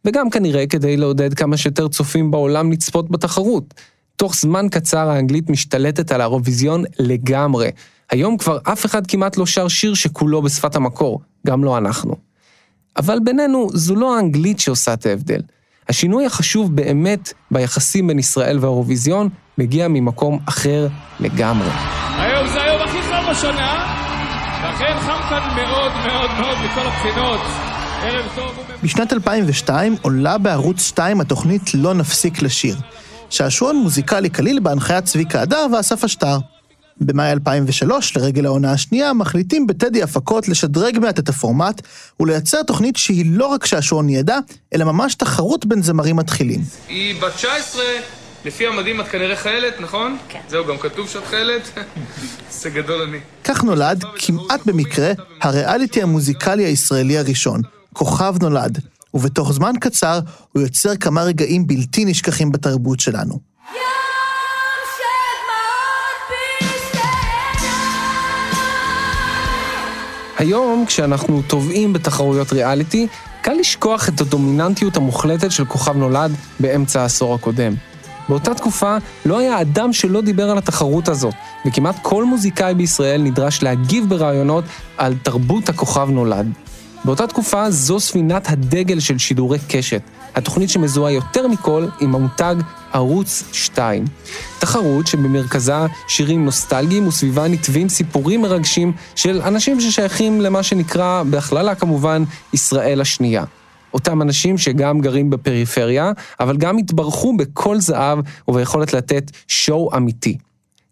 וגם 0.04 0.30
כנראה 0.30 0.66
כדי 0.66 0.96
לעודד 0.96 1.34
כמה 1.34 1.56
שיותר 1.56 1.88
צופים 1.88 2.30
בעולם 2.30 2.72
לצפות 2.72 3.10
בתחרות. 3.10 3.74
תוך 4.16 4.34
זמן 4.36 4.66
קצר 4.70 5.08
האנגלית 5.08 5.50
משתלטת 5.50 6.12
על 6.12 6.20
האירוויזיון 6.20 6.84
לגמרי. 6.98 7.68
היום 8.10 8.36
כבר 8.36 8.58
אף 8.64 8.86
אחד 8.86 9.06
כמעט 9.06 9.36
לא 9.36 9.46
שר 9.46 9.68
שיר 9.68 9.94
שכולו 9.94 10.42
בשפת 10.42 10.76
המקור, 10.76 11.20
גם 11.46 11.64
לא 11.64 11.78
אנחנו. 11.78 12.16
אבל 12.96 13.18
בינינו, 13.24 13.68
זו 13.72 13.94
לא 13.94 14.16
האנגלית 14.16 14.60
שעושה 14.60 14.92
את 14.92 15.06
ההבדל. 15.06 15.40
השינוי 15.88 16.26
החשוב 16.26 16.76
באמת 16.76 17.32
ביחסים 17.50 18.06
בין 18.06 18.18
ישראל 18.18 18.58
והאירוויזיון 18.60 19.28
מגיע 19.58 19.88
ממקום 19.88 20.38
אחר 20.46 20.88
לגמרי. 21.20 21.68
היום 22.18 22.48
זה 22.48 22.62
היום 22.62 22.82
הכי 22.82 23.02
חם 23.02 23.30
בשנה, 23.30 23.86
ואכן 24.62 24.96
חם 25.00 25.20
כאן 25.28 25.56
מאוד 25.56 25.92
מאוד 26.06 26.30
מאוד 26.40 26.58
מכל 26.64 26.86
הבחינות. 26.86 27.40
בשנת 28.82 29.12
2002 29.12 29.96
עולה 30.02 30.38
בערוץ 30.38 30.82
2 30.82 31.20
התוכנית 31.20 31.74
"לא 31.74 31.94
נפסיק 31.94 32.42
לשיר", 32.42 32.76
שעשועון 33.30 33.76
מוזיקלי 33.76 34.30
קליל 34.30 34.60
בהנחיית 34.60 35.04
צביקה 35.04 35.42
הדר 35.42 35.66
ואסף 35.72 36.04
אשטר. 36.04 36.38
במאי 37.00 37.32
2003, 37.32 38.16
לרגל 38.16 38.46
העונה 38.46 38.72
השנייה, 38.72 39.12
מחליטים 39.12 39.66
בטדי 39.66 40.02
הפקות 40.02 40.48
לשדרג 40.48 40.98
מעט 40.98 41.18
את 41.18 41.28
הפורמט 41.28 41.82
ולייצר 42.20 42.62
תוכנית 42.62 42.96
שהיא 42.96 43.26
לא 43.28 43.46
רק 43.46 43.66
שעשועון 43.66 44.08
ידע, 44.08 44.38
אלא 44.74 44.84
ממש 44.84 45.14
תחרות 45.14 45.66
בין 45.66 45.82
זמרים 45.82 46.16
מתחילים. 46.16 46.60
היא 46.88 47.22
בת 47.22 47.32
19, 47.34 47.82
לפי 48.44 48.66
המדים 48.66 49.00
את 49.00 49.08
כנראה 49.08 49.36
חיילת, 49.36 49.80
נכון? 49.80 50.16
כן. 50.28 50.40
זהו, 50.48 50.66
גם 50.66 50.78
כתוב 50.78 51.08
שאת 51.08 51.26
חיילת? 51.26 51.78
זה 52.60 52.70
גדול 52.70 53.02
אני. 53.02 53.18
כך 53.44 53.64
נולד, 53.64 54.04
כמעט 54.16 54.66
במקרה, 54.66 55.12
הריאליטי 55.42 56.02
המוזיקלי 56.02 56.64
הישראלי 56.64 57.18
הראשון, 57.18 57.60
כוכב 57.92 58.34
נולד, 58.40 58.78
ובתוך 59.14 59.52
זמן 59.52 59.72
קצר 59.80 60.20
הוא 60.52 60.62
יוצר 60.62 60.96
כמה 60.96 61.22
רגעים 61.22 61.66
בלתי 61.66 62.04
נשכחים 62.04 62.52
בתרבות 62.52 63.00
שלנו. 63.00 63.49
היום, 70.40 70.84
כשאנחנו 70.86 71.42
טובעים 71.42 71.92
בתחרויות 71.92 72.52
ריאליטי, 72.52 73.06
קל 73.42 73.52
לשכוח 73.52 74.08
את 74.08 74.20
הדומיננטיות 74.20 74.96
המוחלטת 74.96 75.50
של 75.50 75.64
כוכב 75.64 75.96
נולד 75.96 76.32
באמצע 76.60 77.02
העשור 77.02 77.34
הקודם. 77.34 77.74
באותה 78.28 78.54
תקופה 78.54 78.96
לא 79.26 79.38
היה 79.38 79.60
אדם 79.60 79.92
שלא 79.92 80.20
דיבר 80.20 80.50
על 80.50 80.58
התחרות 80.58 81.08
הזאת, 81.08 81.34
וכמעט 81.66 81.96
כל 82.02 82.24
מוזיקאי 82.24 82.74
בישראל 82.74 83.22
נדרש 83.22 83.62
להגיב 83.62 84.08
בראיונות 84.08 84.64
על 84.96 85.14
תרבות 85.22 85.68
הכוכב 85.68 86.08
נולד. 86.10 86.52
באותה 87.04 87.26
תקופה 87.26 87.70
זו 87.70 88.00
ספינת 88.00 88.50
הדגל 88.50 89.00
של 89.00 89.18
שידורי 89.18 89.58
קשת, 89.68 90.02
התוכנית 90.34 90.70
שמזוהה 90.70 91.12
יותר 91.12 91.48
מכל 91.48 91.86
עם 92.00 92.14
המותג 92.14 92.54
ערוץ 92.92 93.44
2. 93.52 94.04
תחרות 94.58 95.06
שבמרכזה 95.06 95.86
שירים 96.08 96.44
נוסטלגיים 96.44 97.06
וסביבה 97.06 97.48
נתווים 97.48 97.88
סיפורים 97.88 98.42
מרגשים 98.42 98.92
של 99.16 99.42
אנשים 99.42 99.80
ששייכים 99.80 100.40
למה 100.40 100.62
שנקרא, 100.62 101.22
בהכללה 101.30 101.74
כמובן, 101.74 102.24
ישראל 102.52 103.00
השנייה. 103.00 103.44
אותם 103.94 104.22
אנשים 104.22 104.58
שגם 104.58 105.00
גרים 105.00 105.30
בפריפריה, 105.30 106.12
אבל 106.40 106.56
גם 106.56 106.78
התברכו 106.78 107.36
בכל 107.36 107.80
זהב 107.80 108.18
וביכולת 108.48 108.92
לתת 108.92 109.30
שואו 109.48 109.96
אמיתי. 109.96 110.38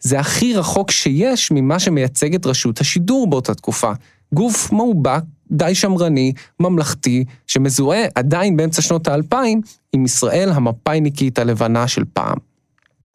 זה 0.01 0.21
הכי 0.21 0.55
רחוק 0.55 0.91
שיש 0.91 1.51
ממה 1.51 1.79
שמייצג 1.79 2.35
את 2.35 2.47
רשות 2.47 2.81
השידור 2.81 3.31
באותה 3.31 3.55
תקופה. 3.55 3.93
גוף 4.35 4.73
מאובק, 4.73 5.23
די 5.53 5.75
שמרני, 5.75 6.33
ממלכתי, 6.61 7.25
שמזוהה 7.47 8.07
עדיין 8.15 8.57
באמצע 8.57 8.83
שנות 8.83 9.09
האלפיים 9.09 9.61
עם 9.93 10.05
ישראל 10.05 10.51
המפאיניקית 10.53 11.39
הלבנה 11.39 11.89
של 11.89 12.05
פעם. 12.13 12.37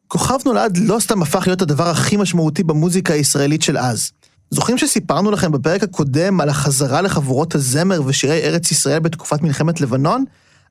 כוכב 0.08 0.38
נולד 0.46 0.76
לא 0.76 0.98
סתם 1.00 1.22
הפך 1.22 1.46
להיות 1.46 1.62
הדבר 1.62 1.88
הכי 1.88 2.16
משמעותי 2.16 2.62
במוזיקה 2.62 3.14
הישראלית 3.14 3.62
של 3.62 3.78
אז. 3.78 4.10
זוכרים 4.50 4.78
שסיפרנו 4.78 5.30
לכם 5.30 5.52
בפרק 5.52 5.82
הקודם 5.82 6.40
על 6.40 6.48
החזרה 6.48 7.02
לחבורות 7.02 7.54
הזמר 7.54 8.02
ושירי 8.06 8.42
ארץ 8.42 8.70
ישראל 8.70 8.98
בתקופת 8.98 9.42
מלחמת 9.42 9.80
לבנון? 9.80 10.24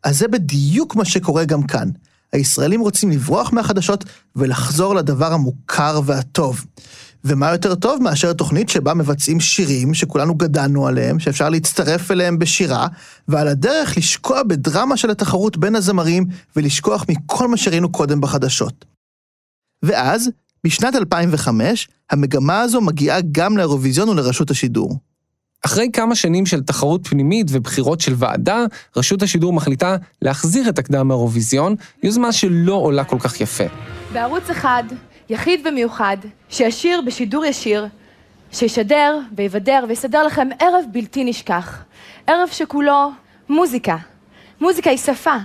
אז 0.04 0.18
זה 0.18 0.28
בדיוק 0.28 0.96
מה 0.96 1.06
שקורה 1.06 1.46
גם 1.46 1.64
כאן. 1.64 1.90
הישראלים 2.34 2.82
רוצים 2.82 3.12
לברוח 3.12 3.54
מהחדשות 3.54 4.06
ולחזור 4.36 4.96
לדבר 4.96 5.34
המוכר 5.34 6.02
והטוב. 6.06 6.66
ומה 7.24 7.52
יותר 7.52 7.76
טוב 7.76 8.02
מאשר 8.02 8.34
תוכנית 8.34 8.70
שבה 8.70 8.94
מבצעים 8.94 9.40
שירים 9.40 9.94
שכולנו 9.94 10.36
גדלנו 10.36 10.88
עליהם, 10.88 11.20
שאפשר 11.20 11.50
להצטרף 11.50 12.12
אליהם 12.12 12.40
בשירה, 12.40 12.88
ועל 13.28 13.48
הדרך 13.48 13.98
לשקוע 13.98 14.44
בדרמה 14.44 14.98
של 14.98 15.10
התחרות 15.10 15.58
בין 15.58 15.76
הזמרים 15.76 16.26
ולשכוח 16.56 17.06
מכל 17.10 17.48
מה 17.48 17.58
שראינו 17.58 17.92
קודם 17.92 18.22
בחדשות. 18.22 18.86
ואז, 19.84 20.30
בשנת 20.64 20.96
2005, 20.96 21.88
המגמה 22.12 22.62
הזו 22.62 22.82
מגיעה 22.82 23.18
גם 23.32 23.58
לאירוויזיון 23.58 24.10
ולרשות 24.10 24.52
השידור. 24.52 25.00
אחרי 25.66 25.90
כמה 25.94 26.16
שנים 26.16 26.46
של 26.46 26.64
תחרות 26.64 27.08
פנימית 27.08 27.48
ובחירות 27.50 28.02
של 28.02 28.14
ועדה, 28.18 28.66
רשות 28.96 29.22
השידור 29.22 29.54
מחליטה 29.54 29.96
להחזיר 30.22 30.70
את 30.70 30.80
הקדם 30.80 31.12
האירוויזיון, 31.12 31.76
יוזמה 32.04 32.32
שלא 32.32 32.74
עולה 32.74 33.04
כל 33.04 33.20
כך 33.20 33.42
יפה. 33.42 33.64
בערוץ 34.14 34.50
אחד, 34.50 34.84
יחיד 35.34 35.68
ומיוחד, 35.68 36.18
שישיר 36.50 37.02
בשידור 37.02 37.46
ישיר, 37.46 37.88
שישדר 38.52 39.20
ויבדר 39.36 39.86
ויסדר 39.88 40.24
לכם 40.24 40.48
ערב 40.60 40.84
בלתי 40.92 41.24
נשכח. 41.24 41.84
ערב 42.28 42.50
שכולו 42.52 43.12
מוזיקה. 43.50 43.98
מוזיקה 44.62 44.90
היא 44.90 44.98
שפה, 44.98 45.36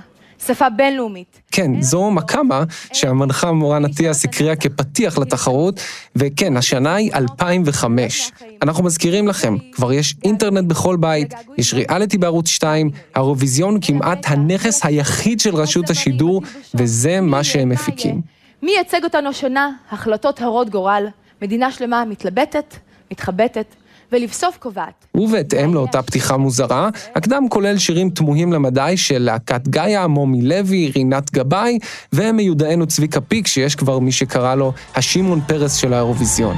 שפה 0.46 0.70
בינלאומית. 0.70 1.40
כן, 1.52 1.82
זו 1.82 2.10
מקאמה 2.10 2.64
שהמנחה 2.92 3.52
מורן 3.52 3.84
אטיאס 3.84 4.24
הקריאה 4.24 4.56
כפתיח 4.56 5.18
לתחרות, 5.18 5.80
וכן, 6.16 6.56
השנה 6.56 6.94
היא 6.94 7.14
2005. 7.14 8.30
אנחנו 8.62 8.84
מזכירים 8.84 9.28
לכם, 9.28 9.56
כבר 9.72 9.92
יש 9.92 10.14
אינטרנט 10.24 10.64
בכל 10.64 10.96
בית, 10.96 11.34
יש 11.58 11.74
ריאליטי 11.74 12.18
בערוץ 12.18 12.48
2, 12.48 12.90
האירוויזיון 13.14 13.74
הוא 13.74 13.82
כמעט 13.82 14.18
הנכס 14.26 14.84
היחיד 14.84 15.40
של 15.40 15.54
רשות 15.54 15.90
השידור, 15.90 16.42
וזה 16.74 17.20
מה 17.20 17.44
שהם 17.44 17.68
מפיקים. 17.68 18.37
מי 18.62 18.72
ייצג 18.78 19.04
אותנו 19.04 19.28
השנה? 19.28 19.70
החלטות 19.90 20.40
הרות 20.40 20.70
גורל. 20.70 21.06
מדינה 21.42 21.72
שלמה 21.72 22.04
מתלבטת, 22.04 22.74
מתחבטת, 23.10 23.74
ולבסוף 24.12 24.56
קובעת. 24.56 25.06
ובהתאם 25.14 25.74
לאותה 25.74 26.02
פתיחה 26.02 26.36
מוזרה, 26.36 26.88
הקדם 27.14 27.46
כולל 27.48 27.78
שירים 27.78 28.10
תמוהים 28.10 28.52
למדי 28.52 28.92
של 28.96 29.18
להקת 29.18 29.68
גאיה, 29.68 30.06
מומי 30.06 30.42
לוי, 30.42 30.92
רינת 30.94 31.30
גבאי, 31.30 31.78
ומיודענו 32.12 32.86
צביקה 32.86 33.20
פיק, 33.20 33.46
שיש 33.46 33.74
כבר 33.74 33.98
מי 33.98 34.12
שקרא 34.12 34.54
לו 34.54 34.72
השמעון 34.94 35.40
פרס 35.40 35.74
של 35.74 35.92
האירוויזיון. 35.92 36.56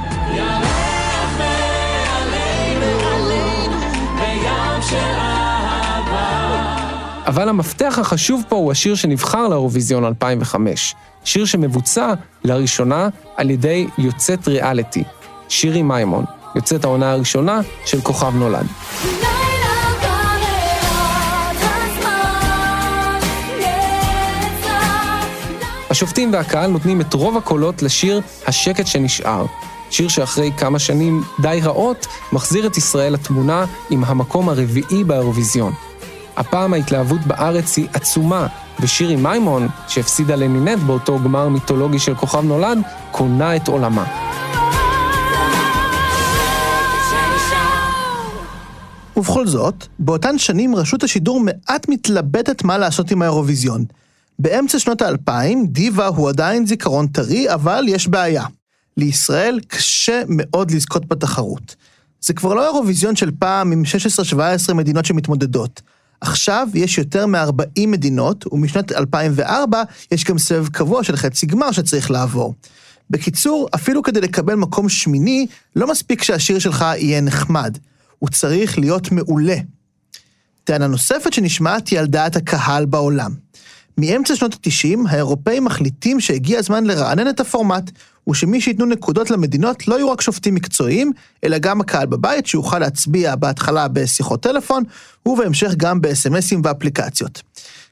אבל 7.25 7.49
המפתח 7.49 7.97
החשוב 8.01 8.43
פה 8.49 8.55
הוא 8.55 8.71
השיר 8.71 8.95
שנבחר 8.95 9.47
לאירוויזיון 9.47 10.05
2005. 10.05 10.95
שיר 11.23 11.45
שמבוצע 11.45 12.13
לראשונה 12.43 13.09
על 13.37 13.49
ידי 13.49 13.87
יוצאת 13.97 14.47
ריאליטי, 14.47 15.03
שירי 15.49 15.81
מימון, 15.81 16.25
יוצאת 16.55 16.83
העונה 16.83 17.11
הראשונה 17.11 17.61
של 17.85 18.01
כוכב 18.01 18.35
נולד. 18.35 18.65
השופטים 25.89 26.33
והקהל 26.33 26.71
נותנים 26.71 27.01
את 27.01 27.13
רוב 27.13 27.37
הקולות 27.37 27.83
לשיר 27.83 28.21
"השקט 28.47 28.87
שנשאר". 28.87 29.45
שיר 29.89 30.07
שאחרי 30.07 30.51
כמה 30.57 30.79
שנים 30.79 31.23
די 31.41 31.59
רעות, 31.63 32.07
מחזיר 32.33 32.67
את 32.67 32.77
ישראל 32.77 33.13
לתמונה 33.13 33.65
עם 33.89 34.03
המקום 34.03 34.49
הרביעי 34.49 35.03
באירוויזיון. 35.03 35.73
הפעם 36.37 36.73
ההתלהבות 36.73 37.21
בארץ 37.21 37.77
היא 37.77 37.87
עצומה, 37.93 38.47
ושירי 38.79 39.15
מימון, 39.15 39.67
שהפסידה 39.87 40.35
לנינט 40.35 40.83
באותו 40.83 41.19
גמר 41.19 41.49
מיתולוגי 41.49 41.99
של 41.99 42.15
כוכב 42.15 42.43
נולד, 42.43 42.77
קונה 43.11 43.55
את 43.55 43.67
עולמה. 43.67 44.05
ובכל 49.17 49.47
זאת, 49.47 49.87
באותן 49.99 50.37
שנים 50.37 50.75
רשות 50.75 51.03
השידור 51.03 51.39
מעט 51.39 51.89
מתלבטת 51.89 52.63
מה 52.63 52.77
לעשות 52.77 53.11
עם 53.11 53.21
האירוויזיון. 53.21 53.85
באמצע 54.39 54.79
שנות 54.79 55.01
האלפיים, 55.01 55.67
דיווה 55.67 56.07
הוא 56.07 56.29
עדיין 56.29 56.65
זיכרון 56.65 57.07
טרי, 57.07 57.53
אבל 57.53 57.85
יש 57.87 58.07
בעיה. 58.07 58.45
לישראל 58.97 59.59
קשה 59.67 60.21
מאוד 60.27 60.71
לזכות 60.71 61.05
בתחרות. 61.07 61.75
זה 62.21 62.33
כבר 62.33 62.53
לא 62.53 62.65
אירוויזיון 62.65 63.15
של 63.15 63.31
פעם 63.39 63.71
עם 63.71 63.83
16-17 64.69 64.73
מדינות 64.73 65.05
שמתמודדות. 65.05 65.81
עכשיו 66.21 66.67
יש 66.73 66.97
יותר 66.97 67.25
מ-40 67.25 67.87
מדינות, 67.87 68.53
ומשנת 68.53 68.91
2004 68.91 69.83
יש 70.11 70.23
גם 70.23 70.37
סבב 70.37 70.67
קבוע 70.67 71.03
של 71.03 71.15
חצי 71.15 71.45
גמר 71.45 71.71
שצריך 71.71 72.11
לעבור. 72.11 72.53
בקיצור, 73.09 73.67
אפילו 73.75 74.03
כדי 74.03 74.21
לקבל 74.21 74.55
מקום 74.55 74.89
שמיני, 74.89 75.47
לא 75.75 75.91
מספיק 75.91 76.23
שהשיר 76.23 76.59
שלך 76.59 76.85
יהיה 76.97 77.21
נחמד. 77.21 77.77
הוא 78.19 78.29
צריך 78.29 78.79
להיות 78.79 79.11
מעולה. 79.11 79.55
טענה 80.63 80.87
נוספת 80.87 81.33
שנשמעת 81.33 81.87
היא 81.87 81.99
על 81.99 82.07
דעת 82.07 82.35
הקהל 82.35 82.85
בעולם. 82.85 83.31
מאמצע 83.97 84.35
שנות 84.35 84.53
ה-90, 84.53 85.09
האירופאים 85.09 85.65
מחליטים 85.65 86.19
שהגיע 86.19 86.59
הזמן 86.59 86.83
לרענן 86.83 87.29
את 87.29 87.39
הפורמט, 87.39 87.91
ושמי 88.29 88.61
שייתנו 88.61 88.85
נקודות 88.85 89.31
למדינות 89.31 89.87
לא 89.87 89.95
יהיו 89.95 90.11
רק 90.11 90.21
שופטים 90.21 90.55
מקצועיים, 90.55 91.11
אלא 91.43 91.57
גם 91.57 91.81
הקהל 91.81 92.05
בבית 92.05 92.47
שיוכל 92.47 92.79
להצביע 92.79 93.35
בהתחלה 93.35 93.87
בשיחות 93.87 94.43
טלפון, 94.43 94.83
ובהמשך 95.25 95.73
גם 95.77 96.01
בסמסים 96.01 96.61
ואפליקציות. 96.63 97.41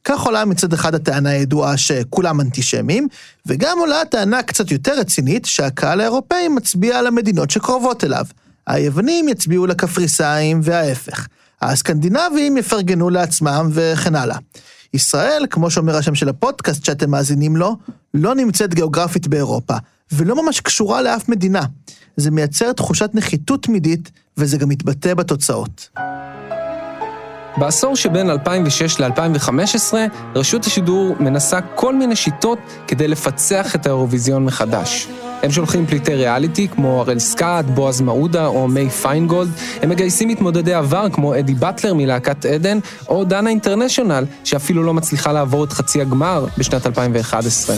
כך 0.04 0.22
עולה 0.22 0.46
מצד 0.46 0.74
אחד 0.74 0.96
הטענה 0.96 1.30
הידועה 1.30 1.78
שכולם 1.78 2.42
אנטישמים, 2.42 3.08
וגם 3.46 3.80
עולה 3.80 4.02
הטענה 4.02 4.44
קצת 4.44 4.72
יותר 4.72 5.00
רצינית 5.00 5.46
שהקהל 5.46 6.02
האירופאי 6.02 6.48
מצביע 6.48 7.00
על 7.00 7.08
המדינות 7.08 7.50
שקרובות 7.50 8.04
אליו. 8.04 8.26
היוונים 8.68 9.28
יצביעו 9.28 9.68
לקפריסאים 9.68 10.60
וההפך. 10.64 11.28
הסקנדינבים 11.62 12.58
יפרגנו 12.58 13.10
לעצמם 13.10 13.70
וכן 13.74 14.16
הלאה. 14.16 14.38
ישראל, 14.94 15.46
כמו 15.50 15.72
שאומר 15.72 15.96
השם 15.96 16.16
של 16.16 16.30
הפודקאסט 16.30 16.86
שאתם 16.86 17.10
מאזינים 17.10 17.56
לו, 17.56 17.78
לא 18.14 18.36
נמצאת 18.36 18.74
גיאוגרפית 18.74 19.28
באירופה, 19.28 19.74
ולא 20.12 20.44
ממש 20.44 20.60
קשורה 20.60 21.02
לאף 21.02 21.30
מדינה. 21.30 21.62
זה 22.18 22.32
מייצר 22.32 22.74
תחושת 22.74 23.10
נחיתות 23.14 23.64
תמידית, 23.64 24.12
וזה 24.38 24.58
גם 24.58 24.70
מתבטא 24.70 25.14
בתוצאות. 25.14 25.90
בעשור 27.58 27.96
שבין 27.96 28.30
2006 28.30 29.00
ל-2015, 29.00 29.94
רשות 30.36 30.66
השידור 30.66 31.16
מנסה 31.20 31.62
כל 31.62 31.96
מיני 31.96 32.16
שיטות 32.16 32.60
כדי 32.88 33.08
לפצח 33.08 33.76
את 33.76 33.86
האירוויזיון 33.86 34.46
מחדש. 34.46 35.08
הם 35.44 35.52
שולחים 35.52 35.86
פליטי 35.86 36.16
ריאליטי 36.16 36.68
כמו 36.68 37.02
הראל 37.02 37.20
סקאט, 37.20 37.66
בועז 37.66 38.02
מעודה 38.02 38.46
או 38.46 38.68
מיי 38.68 38.90
פיינגולד, 38.90 39.50
הם 39.82 39.90
מגייסים 39.90 40.28
מתמודדי 40.28 40.74
עבר 40.74 41.10
כמו 41.10 41.40
אדי 41.40 41.54
באטלר 41.54 41.94
מלהקת 41.94 42.46
עדן, 42.46 42.80
או 43.08 43.24
דנה 43.24 43.50
אינטרנשיונל, 43.50 44.26
שאפילו 44.44 44.84
לא 44.84 44.94
מצליחה 44.94 45.32
לעבור 45.32 45.64
את 45.64 45.74
חצי 45.74 46.02
הגמר 46.02 46.46
בשנת 46.58 46.88
2011. 46.88 47.76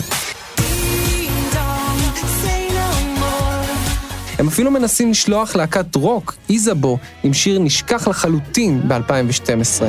הם 4.42 4.48
אפילו 4.48 4.70
מנסים 4.70 5.10
לשלוח 5.10 5.56
להקת 5.56 5.94
רוק, 5.94 6.34
איזבו, 6.50 6.98
עם 7.22 7.34
שיר 7.34 7.58
נשכח 7.58 8.08
לחלוטין 8.08 8.82
ב-2012. 8.88 9.82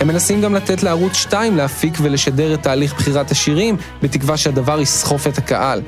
הם 0.00 0.08
מנסים 0.08 0.40
גם 0.40 0.54
לתת 0.54 0.82
לערוץ 0.82 1.14
2 1.14 1.56
להפיק 1.56 1.94
ולשדר 2.02 2.54
את 2.54 2.62
תהליך 2.62 2.94
בחירת 2.94 3.30
השירים, 3.30 3.76
בתקווה 4.02 4.36
שהדבר 4.36 4.80
יסחוף 4.80 5.26
את 5.26 5.38
הקהל. 5.38 5.82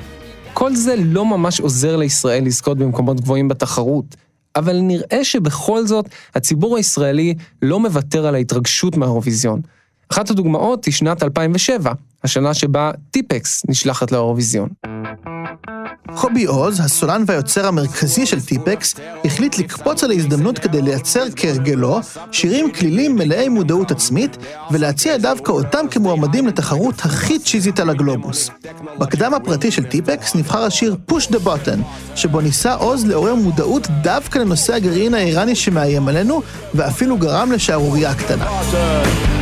כל 0.53 0.75
זה 0.75 0.95
לא 0.97 1.25
ממש 1.25 1.59
עוזר 1.59 1.95
לישראל 1.95 2.45
לזכות 2.45 2.77
במקומות 2.77 3.21
גבוהים 3.21 3.47
בתחרות, 3.47 4.15
אבל 4.55 4.79
נראה 4.81 5.23
שבכל 5.23 5.87
זאת 5.87 6.09
הציבור 6.35 6.77
הישראלי 6.77 7.35
לא 7.61 7.79
מוותר 7.79 8.27
על 8.27 8.35
ההתרגשות 8.35 8.97
מהאירוויזיון. 8.97 9.61
אחת 10.13 10.29
הדוגמאות 10.29 10.85
היא 10.85 10.93
שנת 10.93 11.23
2007, 11.23 11.93
השנה 12.23 12.53
שבה 12.53 12.91
טיפקס 13.11 13.61
נשלחת 13.69 14.11
לאירוויזיון. 14.11 14.69
קובי 16.15 16.45
עוז, 16.45 16.79
הסולן 16.79 17.23
והיוצר 17.27 17.67
המרכזי 17.67 18.25
של 18.25 18.41
טיפקס, 18.41 18.95
החליט 19.25 19.57
לקפוץ 19.57 20.03
על 20.03 20.11
ההזדמנות 20.11 20.59
כדי 20.59 20.81
לייצר 20.81 21.23
כהרגלו 21.35 21.99
שירים 22.31 22.71
כלילים 22.71 23.15
מלאי 23.15 23.49
מודעות 23.49 23.91
עצמית, 23.91 24.37
ולהציע 24.71 25.17
דווקא 25.17 25.51
אותם 25.51 25.85
כמועמדים 25.91 26.47
לתחרות 26.47 26.95
הכי 26.99 27.39
צ'יזית 27.39 27.79
על 27.79 27.89
הגלובוס. 27.89 28.49
בקדם 28.97 29.33
הפרטי 29.33 29.71
של 29.71 29.83
טיפקס 29.83 30.35
נבחר 30.35 30.63
השיר 30.63 30.95
Push 31.11 31.31
the 31.31 31.47
Button, 31.47 31.79
שבו 32.15 32.41
ניסה 32.41 32.73
עוז 32.73 33.05
לעורר 33.05 33.35
מודעות 33.35 33.87
דווקא 34.01 34.39
לנושא 34.39 34.73
הגרעין 34.73 35.13
האיראני 35.13 35.55
שמאיים 35.55 36.07
עלינו, 36.07 36.41
ואפילו 36.73 37.17
גרם 37.17 37.51
לשערורייה 37.51 38.13
קטנה. 38.15 38.45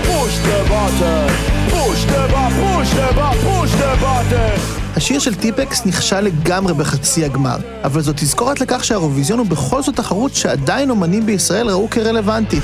Push 0.04 0.48
the 0.48 0.70
button, 0.70 1.51
push 1.92 2.06
the 2.06 2.24
button, 2.34 3.36
push 3.46 3.74
the 3.82 4.04
button. 4.04 4.82
השיר 4.96 5.20
של 5.20 5.36
טיפקס 5.36 5.86
נכשל 5.86 6.22
לגמרי 6.22 6.74
בחצי 6.74 7.26
הגמר, 7.26 7.58
אבל 7.84 8.02
זו 8.02 8.14
תזכורת 8.14 8.62
לכך 8.62 8.84
שהאירוויזיון 8.84 9.40
הוא 9.40 9.48
בכל 9.48 9.82
זאת 9.82 9.96
תחרות 9.96 10.36
שעדיין 10.36 10.90
אומנים 10.90 11.26
בישראל 11.26 11.70
ראו 11.70 11.90
כרלוונטית. 11.90 12.64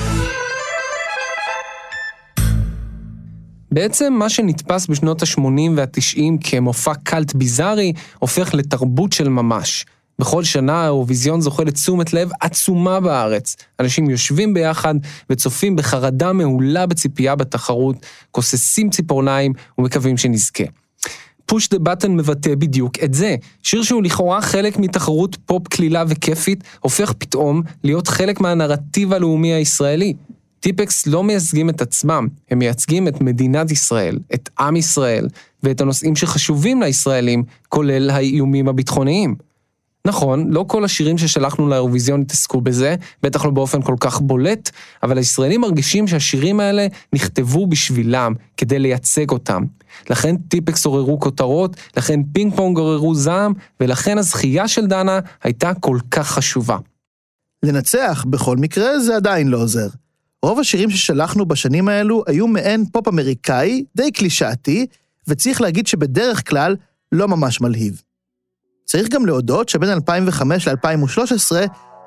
בעצם 3.71 4.13
מה 4.13 4.29
שנתפס 4.29 4.87
בשנות 4.87 5.23
ה-80 5.23 5.41
וה-90 5.75 6.21
כמופע 6.43 6.93
קאלט 6.93 7.33
ביזארי, 7.33 7.93
הופך 8.19 8.53
לתרבות 8.53 9.13
של 9.13 9.29
ממש. 9.29 9.85
בכל 10.19 10.43
שנה 10.43 10.81
האירוויזיון 10.81 11.41
זוכה 11.41 11.63
לתשומת 11.63 12.13
לב 12.13 12.29
עצומה 12.41 12.99
בארץ. 12.99 13.55
אנשים 13.79 14.09
יושבים 14.09 14.53
ביחד 14.53 14.95
וצופים 15.29 15.75
בחרדה 15.75 16.33
מעולה 16.33 16.85
בציפייה 16.85 17.35
בתחרות, 17.35 17.95
כוססים 18.31 18.89
ציפורניים 18.89 19.53
ומקווים 19.77 20.17
שנזכה. 20.17 20.63
פוש 21.45 21.69
דה 21.69 21.79
בטן 21.79 22.15
מבטא 22.15 22.55
בדיוק 22.55 22.93
את 23.03 23.13
זה. 23.13 23.35
שיר 23.63 23.83
שהוא 23.83 24.03
לכאורה 24.03 24.41
חלק 24.41 24.77
מתחרות 24.77 25.37
פופ 25.45 25.67
קלילה 25.67 26.03
וכיפית, 26.07 26.63
הופך 26.79 27.13
פתאום 27.17 27.61
להיות 27.83 28.07
חלק 28.07 28.41
מהנרטיב 28.41 29.13
הלאומי 29.13 29.53
הישראלי. 29.53 30.13
טיפקס 30.59 31.07
לא 31.07 31.23
מייצגים 31.23 31.69
את 31.69 31.81
עצמם, 31.81 32.27
הם 32.51 32.59
מייצגים 32.59 33.07
את 33.07 33.21
מדינת 33.21 33.71
ישראל, 33.71 34.19
את 34.33 34.49
עם 34.59 34.75
ישראל, 34.75 35.27
ואת 35.63 35.81
הנושאים 35.81 36.15
שחשובים 36.15 36.81
לישראלים, 36.81 37.43
כולל 37.69 38.09
האיומים 38.09 38.67
הביטחוניים. 38.67 39.35
נכון, 40.05 40.49
לא 40.49 40.65
כל 40.67 40.85
השירים 40.85 41.17
ששלחנו 41.17 41.67
לאירוויזיון 41.67 42.21
התעסקו 42.21 42.61
בזה, 42.61 42.95
בטח 43.23 43.45
לא 43.45 43.51
באופן 43.51 43.81
כל 43.81 43.95
כך 43.99 44.21
בולט, 44.21 44.69
אבל 45.03 45.17
הישראלים 45.17 45.61
מרגישים 45.61 46.07
שהשירים 46.07 46.59
האלה 46.59 46.87
נכתבו 47.13 47.67
בשבילם, 47.67 48.33
כדי 48.57 48.79
לייצג 48.79 49.29
אותם. 49.29 49.63
לכן 50.09 50.37
טיפקס 50.37 50.85
עוררו 50.85 51.19
כותרות, 51.19 51.75
לכן 51.97 52.19
פינג 52.33 52.55
פונג 52.55 52.77
עוררו 52.77 53.15
זעם, 53.15 53.53
ולכן 53.79 54.17
הזכייה 54.17 54.67
של 54.67 54.87
דנה 54.87 55.19
הייתה 55.43 55.73
כל 55.73 55.97
כך 56.11 56.27
חשובה. 56.27 56.77
לנצח, 57.63 58.25
בכל 58.29 58.57
מקרה, 58.57 58.99
זה 58.99 59.15
עדיין 59.15 59.47
לא 59.47 59.57
עוזר. 59.57 59.87
רוב 60.43 60.59
השירים 60.59 60.89
ששלחנו 60.89 61.45
בשנים 61.45 61.87
האלו 61.87 62.23
היו 62.27 62.47
מעין 62.47 62.85
פופ 62.85 63.07
אמריקאי, 63.07 63.83
די 63.95 64.11
קלישאתי, 64.11 64.85
וצריך 65.27 65.61
להגיד 65.61 65.87
שבדרך 65.87 66.49
כלל 66.49 66.75
לא 67.11 67.27
ממש 67.27 67.61
מלהיב. 67.61 68.01
צריך 68.87 69.09
גם 69.09 69.25
להודות 69.25 69.69
שבין 69.69 69.89
2005 69.89 70.67
ל-2013 70.67 71.55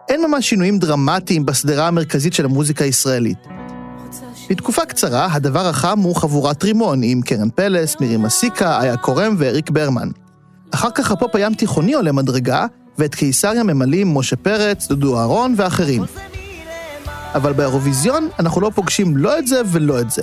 אין 0.08 0.22
ממש 0.22 0.48
שינויים 0.48 0.78
דרמטיים 0.78 1.46
בשדרה 1.46 1.88
המרכזית 1.88 2.32
של 2.32 2.44
המוזיקה 2.44 2.84
הישראלית. 2.84 3.38
לתקופה 4.50 4.86
קצרה, 4.86 5.28
הדבר 5.32 5.66
החם 5.66 5.98
הוא 5.98 6.16
חבורת 6.16 6.64
רימון, 6.64 7.00
עם 7.02 7.22
קרן 7.22 7.50
פלס, 7.50 7.96
מירי 8.00 8.16
מסיקה, 8.16 8.82
איה 8.82 8.96
קורם 8.96 9.34
ואריק 9.38 9.70
ברמן. 9.70 10.08
אחר 10.70 10.90
כך 10.90 11.10
הפופ 11.10 11.36
הים 11.36 11.54
תיכוני 11.54 11.94
עולה 11.94 12.12
מדרגה, 12.12 12.66
ואת 12.98 13.14
קיסריה 13.14 13.62
ממלאים 13.62 14.14
משה 14.14 14.36
פרץ, 14.36 14.88
דודו 14.88 15.18
אהרון 15.18 15.54
ואחרים. 15.56 16.02
אבל 17.34 17.52
באירוויזיון 17.52 18.28
אנחנו 18.38 18.60
לא 18.60 18.70
פוגשים 18.74 19.16
לא 19.16 19.38
את 19.38 19.46
זה 19.46 19.62
ולא 19.66 20.00
את 20.00 20.10
זה. 20.10 20.22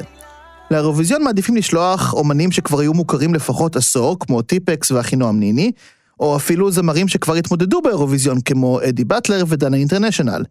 לאירוויזיון 0.71 1.23
מעדיפים 1.23 1.55
לשלוח 1.55 2.13
אומנים 2.13 2.51
שכבר 2.51 2.79
היו 2.79 2.93
מוכרים 2.93 3.33
לפחות 3.33 3.75
עשור, 3.75 4.19
כמו 4.19 4.41
טיפקס 4.41 4.91
ואחינועם 4.91 5.39
ניני, 5.39 5.71
או 6.19 6.35
אפילו 6.35 6.71
זמרים 6.71 7.07
שכבר 7.07 7.33
התמודדו 7.33 7.81
באירוויזיון, 7.81 8.41
כמו 8.41 8.79
אדי 8.89 9.03
באטלר 9.03 9.43
ודנה 9.47 9.77
אינטרנשיונל. 9.77 10.43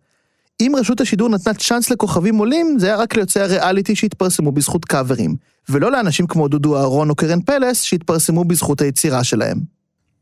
אם 0.61 0.73
רשות 0.79 1.01
השידור 1.01 1.29
נתנה 1.29 1.55
צ'אנס 1.55 1.91
לכוכבים 1.91 2.37
עולים, 2.37 2.77
זה 2.79 2.87
היה 2.87 2.97
רק 2.97 3.17
ליוצאי 3.17 3.43
הריאליטי 3.43 3.97
שהתפרסמו 3.97 4.53
בזכות 4.53 4.85
קאברים, 4.85 5.37
ולא 5.69 5.93
לאנשים 5.93 6.27
כמו 6.27 6.49
דודו 6.49 6.77
אהרון 6.77 7.11
או 7.11 7.15
קרן 7.15 7.41
פלס 7.41 7.83
שהתפרסמו 7.83 8.45
בזכות 8.45 8.81
היצירה 8.81 9.25
שלהם. 9.25 9.59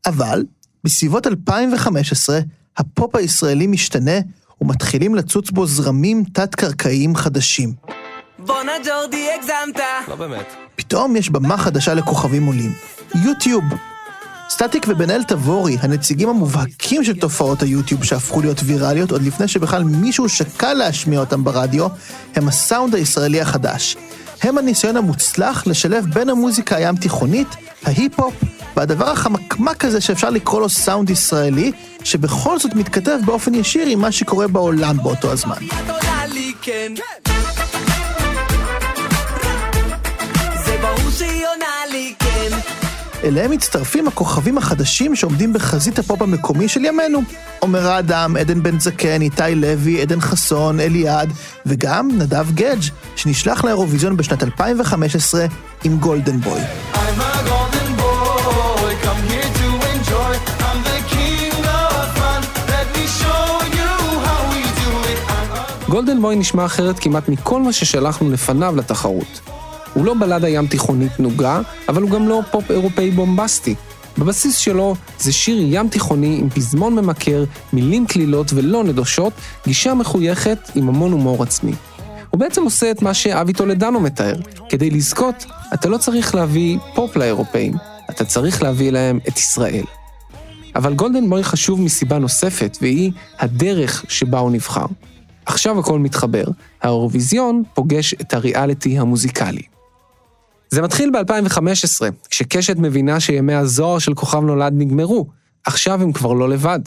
אבל, 0.05 0.43
בסביבות 0.83 1.27
2015, 1.27 2.39
הפופ 2.77 3.15
הישראלי 3.15 3.67
משתנה, 3.67 4.19
ומתחילים 4.61 5.15
לצוץ 5.15 5.51
בו 5.51 5.67
זרמים 5.67 6.23
תת-קרקעיים 6.33 7.15
חדשים. 7.15 7.73
בואנה 8.39 8.71
ג'ורדי, 8.85 9.27
הגזמת. 9.39 9.81
לא 10.07 10.15
באמת. 10.15 10.45
פתאום 10.75 11.15
יש 11.15 11.29
במה 11.29 11.57
חדשה 11.57 11.93
לכוכבים 11.93 12.45
עולים. 12.45 12.71
יוטיוב. 13.25 13.63
סטטיק 14.49 14.85
ובן 14.87 15.09
אל 15.09 15.23
תבורי, 15.23 15.77
הנציגים 15.81 16.29
המובהקים 16.29 17.03
של 17.03 17.19
תופעות 17.19 17.61
היוטיוב 17.61 18.03
שהפכו 18.03 18.41
להיות 18.41 18.61
ויראליות 18.63 19.11
עוד 19.11 19.21
לפני 19.21 19.47
שבכלל 19.47 19.83
מישהו 19.83 20.29
שקל 20.29 20.73
להשמיע 20.73 21.19
אותם 21.19 21.43
ברדיו, 21.43 21.87
הם 22.35 22.47
הסאונד 22.47 22.95
הישראלי 22.95 23.41
החדש. 23.41 23.97
הם 24.41 24.57
הניסיון 24.57 24.97
המוצלח 24.97 25.67
לשלב 25.67 26.05
בין 26.13 26.29
המוזיקה 26.29 26.75
הים 26.75 26.95
תיכונית, 26.95 27.47
ההיפ-הופ, 27.85 28.33
והדבר 28.75 29.09
החמקמק 29.09 29.85
הזה 29.85 30.01
שאפשר 30.01 30.29
לקרוא 30.29 30.61
לו 30.61 30.69
סאונד 30.69 31.09
ישראלי, 31.09 31.71
שבכל 32.03 32.59
זאת 32.59 32.75
מתכתב 32.75 33.17
באופן 33.25 33.53
ישיר 33.53 33.87
עם 33.87 33.99
מה 33.99 34.11
שקורה 34.11 34.47
בעולם 34.47 34.97
באותו 35.03 35.31
הזמן. 35.31 35.55
כן. 36.61 36.93
אליהם 43.25 43.51
מצטרפים 43.51 44.07
הכוכבים 44.07 44.57
החדשים 44.57 45.15
שעומדים 45.15 45.53
בחזית 45.53 45.99
הפופ 45.99 46.21
המקומי 46.21 46.67
של 46.67 46.85
ימינו. 46.85 47.21
עומר 47.59 47.99
אדם, 47.99 48.37
עדן 48.37 48.63
בן 48.63 48.79
זקן, 48.79 49.21
איתי 49.21 49.55
לוי, 49.55 50.01
עדן 50.01 50.21
חסון, 50.21 50.79
אליעד, 50.79 51.33
וגם 51.65 52.09
נדב 52.17 52.51
גדג', 52.51 52.81
שנשלח 53.15 53.63
לאירוויזיון 53.63 54.17
בשנת 54.17 54.43
2015 54.43 55.45
עם 55.83 55.97
גולדן 55.97 56.39
בוי. 56.39 56.59
I'm 56.59 56.97
a 56.97 57.49
golden 57.49 57.89
boy, 58.01 58.91
come 59.05 59.21
here 59.31 59.51
to 59.59 59.67
enjoy. 59.93 60.33
I'm 60.67 60.79
the 60.89 60.99
king 61.13 61.65
of 61.79 62.07
fun. 62.17 62.41
Let 62.73 62.87
me 62.97 63.05
show 63.19 63.45
you 63.77 63.91
how 64.25 64.39
we 64.51 64.61
do 64.81 64.91
it. 65.11 65.19
I'm 65.29 65.87
a 65.87 65.91
גולדן 65.91 66.21
בוי 66.21 66.35
נשמע 66.35 66.65
אחרת 66.65 66.99
כמעט 66.99 67.29
מכל 67.29 67.61
מה 67.61 67.73
ששלחנו 67.73 68.31
לפניו 68.31 68.75
לתחרות. 68.75 69.41
הוא 69.95 70.05
לא 70.05 70.13
בלדה 70.19 70.49
ים 70.49 70.67
תיכונית 70.67 71.19
נוגה, 71.19 71.61
אבל 71.89 72.01
הוא 72.01 72.09
גם 72.09 72.27
לא 72.27 72.41
פופ 72.51 72.71
אירופאי 72.71 73.11
בומבסטי. 73.11 73.75
בבסיס 74.17 74.57
שלו 74.57 74.95
זה 75.19 75.33
שיר 75.33 75.57
ים 75.61 75.89
תיכוני 75.89 76.37
עם 76.41 76.49
פזמון 76.49 76.95
ממכר, 76.95 77.43
מילים 77.73 78.07
קלילות 78.07 78.53
ולא 78.53 78.83
נדושות, 78.83 79.33
גישה 79.65 79.93
מחויכת 79.93 80.71
עם 80.75 80.89
המון 80.89 81.11
הומור 81.11 81.43
עצמי. 81.43 81.71
הוא 82.29 82.39
בעצם 82.39 82.63
עושה 82.63 82.91
את 82.91 83.01
מה 83.01 83.13
שאבי 83.13 83.53
טולדנו 83.53 83.99
מתאר. 83.99 84.35
כדי 84.69 84.89
לזכות, 84.89 85.45
אתה 85.73 85.89
לא 85.89 85.97
צריך 85.97 86.35
להביא 86.35 86.77
פופ 86.95 87.15
לאירופאים, 87.15 87.73
אתה 88.09 88.25
צריך 88.25 88.63
להביא 88.63 88.91
להם 88.91 89.19
את 89.27 89.37
ישראל. 89.37 89.83
אבל 90.75 90.93
גולדן 90.93 91.29
בוי 91.29 91.43
חשוב 91.43 91.81
מסיבה 91.81 92.19
נוספת, 92.19 92.77
והיא 92.81 93.11
הדרך 93.39 94.05
שבה 94.09 94.39
הוא 94.39 94.51
נבחר. 94.51 94.85
עכשיו 95.45 95.79
הכל 95.79 95.99
מתחבר, 95.99 96.43
האירוויזיון 96.81 97.63
פוגש 97.73 98.13
את 98.13 98.33
הריאליטי 98.33 98.99
המוזיקלי. 98.99 99.74
זה 100.69 100.81
מתחיל 100.81 101.11
ב-2015, 101.11 101.59
כשקשת 102.29 102.77
מבינה 102.77 103.19
שימי 103.19 103.53
הזוהר 103.53 103.99
של 103.99 104.13
כוכב 104.13 104.39
נולד 104.39 104.73
נגמרו. 104.75 105.27
עכשיו 105.63 106.03
הם 106.03 106.11
כבר 106.11 106.33
לא 106.33 106.49
לבד. 106.49 106.79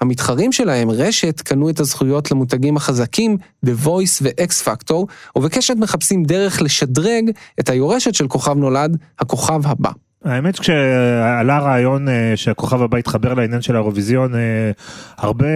המתחרים 0.00 0.52
שלהם, 0.52 0.90
רשת, 0.90 1.40
קנו 1.40 1.70
את 1.70 1.80
הזכויות 1.80 2.30
למותגים 2.30 2.76
החזקים, 2.76 3.36
The 3.66 3.86
Voice 3.86 4.22
ו-X 4.22 4.66
Factor, 4.66 5.06
ובקשת 5.36 5.74
מחפשים 5.76 6.24
דרך 6.24 6.62
לשדרג 6.62 7.30
את 7.60 7.68
היורשת 7.68 8.14
של 8.14 8.28
כוכב 8.28 8.56
נולד, 8.56 8.96
הכוכב 9.18 9.66
הבא. 9.66 9.90
האמת 10.24 10.58
כשעלה 10.58 11.56
הרעיון 11.56 12.08
אה, 12.08 12.32
שהכוכב 12.36 12.82
הבא 12.82 12.98
יתחבר 12.98 13.34
לעניין 13.34 13.62
של 13.62 13.76
האירוויזיון, 13.76 14.34
אה, 14.34 14.70
הרבה 15.16 15.46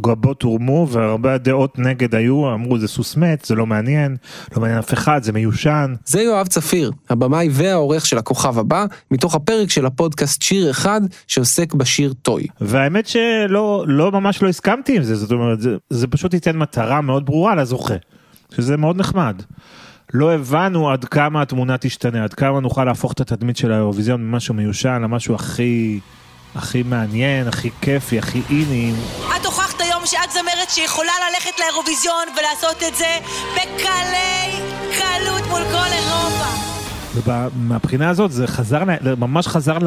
גבות 0.00 0.42
הורמו 0.42 0.86
והרבה 0.90 1.38
דעות 1.38 1.78
נגד 1.78 2.14
היו, 2.14 2.54
אמרו 2.54 2.78
זה 2.78 2.88
סוס 2.88 3.16
מת, 3.16 3.44
זה 3.44 3.54
לא 3.54 3.66
מעניין, 3.66 4.16
לא 4.56 4.60
מעניין 4.60 4.78
אף 4.78 4.92
אחד, 4.92 5.22
זה 5.22 5.32
מיושן. 5.32 5.94
זה 6.04 6.22
יואב 6.22 6.46
צפיר, 6.46 6.92
הבמאי 7.10 7.48
והעורך 7.50 8.06
של 8.06 8.18
הכוכב 8.18 8.58
הבא, 8.58 8.84
מתוך 9.10 9.34
הפרק 9.34 9.70
של 9.70 9.86
הפודקאסט 9.86 10.42
שיר 10.42 10.70
אחד, 10.70 11.00
שעוסק 11.26 11.74
בשיר 11.74 12.12
טוי. 12.22 12.46
והאמת 12.60 13.06
שלא 13.06 13.84
לא 13.86 14.12
ממש 14.12 14.42
לא 14.42 14.48
הסכמתי 14.48 14.96
עם 14.96 15.02
זה, 15.02 15.16
זאת 15.16 15.32
אומרת, 15.32 15.60
זה, 15.60 15.76
זה 15.90 16.06
פשוט 16.06 16.34
ייתן 16.34 16.56
מטרה 16.56 17.00
מאוד 17.00 17.26
ברורה 17.26 17.54
לזוכה, 17.54 17.94
שזה 18.54 18.76
מאוד 18.76 18.96
נחמד. 18.96 19.42
לא 20.18 20.34
הבנו 20.34 20.90
עד 20.90 21.04
כמה 21.04 21.42
התמונה 21.42 21.78
תשתנה, 21.78 22.24
עד 22.24 22.34
כמה 22.34 22.60
נוכל 22.60 22.84
להפוך 22.84 23.12
את 23.12 23.20
התדמית 23.20 23.56
של 23.56 23.72
האירוויזיון 23.72 24.22
ממשהו 24.22 24.54
מיושן 24.54 25.02
למשהו 25.02 25.34
הכי, 25.34 26.00
הכי 26.54 26.82
מעניין, 26.82 27.48
הכי 27.48 27.70
כיפי, 27.80 28.18
הכי 28.18 28.42
איני. 28.50 28.92
את 29.36 29.46
הוכחת 29.46 29.80
היום 29.80 30.06
שאת 30.06 30.32
זמרת 30.32 30.70
שיכולה 30.70 31.12
ללכת 31.28 31.60
לאירוויזיון 31.60 32.24
ולעשות 32.38 32.82
את 32.88 32.94
זה 32.94 33.18
בקלי 33.54 34.62
קלות 34.98 35.46
מול 35.48 35.62
כל 35.72 35.88
אירופה. 35.92 36.46
ומהבחינה 37.56 38.08
הזאת 38.10 38.32
זה 38.32 38.46
חזר, 38.46 38.82
ממש 39.18 39.46
חזר 39.46 39.78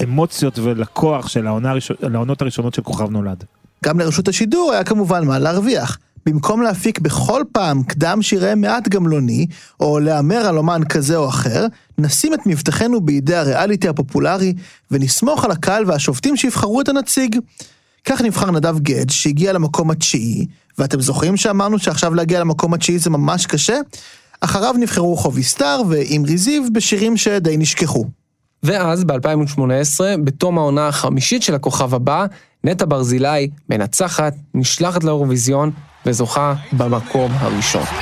לאמוציות 0.00 0.58
ולכוח 0.58 1.28
של 1.28 1.46
העונה 1.46 1.70
הראשון, 1.70 1.96
לעונות 2.00 2.42
הראשונות 2.42 2.74
של 2.74 2.82
כוכב 2.82 3.10
נולד. 3.10 3.44
גם 3.84 4.00
לרשות 4.00 4.28
השידור 4.28 4.72
היה 4.72 4.84
כמובן 4.84 5.26
מה 5.26 5.38
להרוויח. 5.38 5.98
במקום 6.28 6.62
להפיק 6.62 6.98
בכל 6.98 7.42
פעם 7.52 7.82
קדם 7.82 8.22
שירי 8.22 8.54
מעט 8.54 8.88
גמלוני, 8.88 9.46
או 9.80 9.98
להמר 9.98 10.36
על 10.46 10.58
אומן 10.58 10.84
כזה 10.88 11.16
או 11.16 11.28
אחר, 11.28 11.66
נשים 11.98 12.34
את 12.34 12.46
מבטחנו 12.46 13.00
בידי 13.00 13.36
הריאליטי 13.36 13.88
הפופולרי, 13.88 14.54
ונסמוך 14.90 15.44
על 15.44 15.50
הקהל 15.50 15.84
והשופטים 15.86 16.36
שיבחרו 16.36 16.80
את 16.80 16.88
הנציג. 16.88 17.36
כך 18.04 18.20
נבחר 18.20 18.50
נדב 18.50 18.78
גדג' 18.78 19.10
שהגיע 19.10 19.52
למקום 19.52 19.90
התשיעי, 19.90 20.46
ואתם 20.78 21.00
זוכרים 21.00 21.36
שאמרנו 21.36 21.78
שעכשיו 21.78 22.14
להגיע 22.14 22.40
למקום 22.40 22.74
התשיעי 22.74 22.98
זה 22.98 23.10
ממש 23.10 23.46
קשה? 23.46 23.80
אחריו 24.40 24.74
נבחרו 24.78 25.16
חובי 25.16 25.42
סטאר 25.42 25.82
ואימרי 25.88 26.38
זיו 26.38 26.62
בשירים 26.72 27.16
שדי 27.16 27.56
נשכחו. 27.56 28.04
ואז, 28.62 29.04
ב-2018, 29.04 30.00
בתום 30.24 30.58
העונה 30.58 30.88
החמישית 30.88 31.42
של 31.42 31.54
הכוכב 31.54 31.94
הבא, 31.94 32.26
נטע 32.64 32.84
ברזילי, 32.88 33.50
מנצחת, 33.70 34.34
נשלחת 34.54 35.04
לאירוויזיון, 35.04 35.70
וזוכה 36.08 36.54
במקום 36.72 37.32
הראשון. 37.34 37.82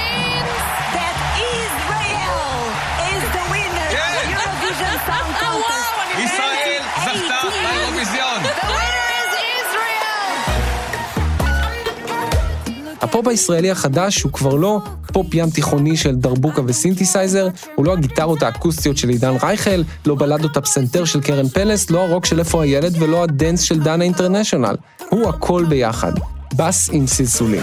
הפופ 13.01 13.29
הישראלי 13.29 13.71
החדש 13.71 14.23
הוא 14.23 14.33
כבר 14.33 14.55
לא 14.55 14.81
פופ 15.13 15.27
ים 15.35 15.51
תיכוני 15.51 15.97
של 15.97 16.15
דרבוקה 16.15 16.63
וסינתסייזר, 16.67 17.49
הוא 17.75 17.87
לא 17.87 17.93
הגיטרות 17.93 18.43
האקוסטיות 18.43 18.97
של 18.97 19.09
עידן 19.09 19.35
רייכל, 19.43 19.83
לא 20.07 20.15
בלדות 20.15 20.57
הפסנתר 20.57 21.05
של 21.05 21.21
קרן 21.21 21.49
פלס, 21.49 21.91
לא 21.91 22.01
הרוק 22.01 22.27
של 22.27 22.39
איפה 22.39 22.63
הילד 22.63 23.03
ולא 23.03 23.23
הדנס 23.23 23.61
של 23.61 23.81
דנה 23.81 24.05
אינטרנשיונל. 24.05 24.77
הוא 25.11 25.29
הכל 25.29 25.65
ביחד. 25.69 26.13
בס 26.57 26.91
עם 26.93 27.07
סלסולים. 27.07 27.63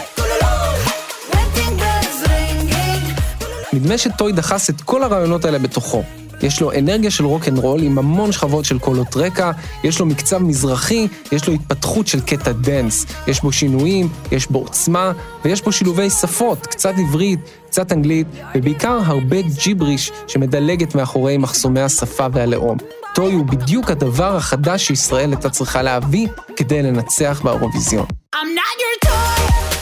נדמה 3.74 3.98
שטוי 3.98 4.32
דחס 4.32 4.70
את 4.70 4.82
כל 4.82 5.04
הרעיונות 5.04 5.46
האלה 5.46 5.60
בתוכו. 5.60 6.04
יש 6.42 6.62
לו 6.62 6.72
אנרגיה 6.72 7.12
של 7.12 7.26
רוקנרול 7.26 7.84
עם 7.84 7.98
המון 7.98 8.32
שכבות 8.32 8.66
של 8.66 8.80
קולות 8.80 9.18
רקע, 9.18 9.52
יש 9.84 10.00
לו 10.00 10.06
מקצב 10.06 10.38
מזרחי, 10.38 11.08
יש 11.32 11.48
לו 11.48 11.54
התפתחות 11.54 12.08
של 12.08 12.22
קטע 12.22 12.52
דנס, 12.52 13.06
יש 13.28 13.42
בו 13.42 13.52
שינויים, 13.52 14.10
יש 14.32 14.48
בו 14.48 14.60
עוצמה, 14.60 15.12
ויש 15.46 15.62
בו 15.62 15.72
שילובי 15.72 16.10
שפות, 16.10 16.68
קצת 16.68 16.94
עברית, 16.98 17.40
קצת 17.68 17.92
אנגלית, 17.92 18.28
ובעיקר 18.56 19.00
הרבה 19.06 19.38
ג'יבריש 19.42 20.12
שמדלגת 20.28 20.96
מאחורי 20.96 21.38
מחסומי 21.38 21.82
השפה 21.82 22.28
והלאום. 22.34 22.78
טוי 23.16 23.34
הוא 23.34 23.46
בדיוק 23.46 23.92
הדבר 23.92 24.36
החדש 24.36 24.88
שישראל 24.88 25.32
הייתה 25.32 25.50
צריכה 25.50 25.82
להביא 25.82 26.28
כדי 26.56 26.84
לנצח 26.84 27.42
באירוויזיון. 27.44 28.06
I'm 28.36 28.38
not 28.38 28.76
your 28.82 29.10
toy, 29.10 29.73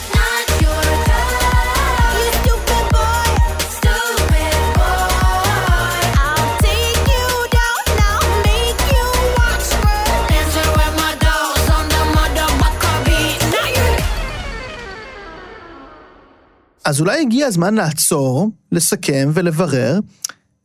אז 16.84 17.00
אולי 17.00 17.20
הגיע 17.20 17.46
הזמן 17.46 17.74
לעצור, 17.74 18.50
לסכם 18.72 19.30
ולברר 19.34 20.00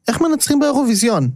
איך 0.08 0.22
מנצחים 0.22 0.60
באירוויזיון. 0.60 1.30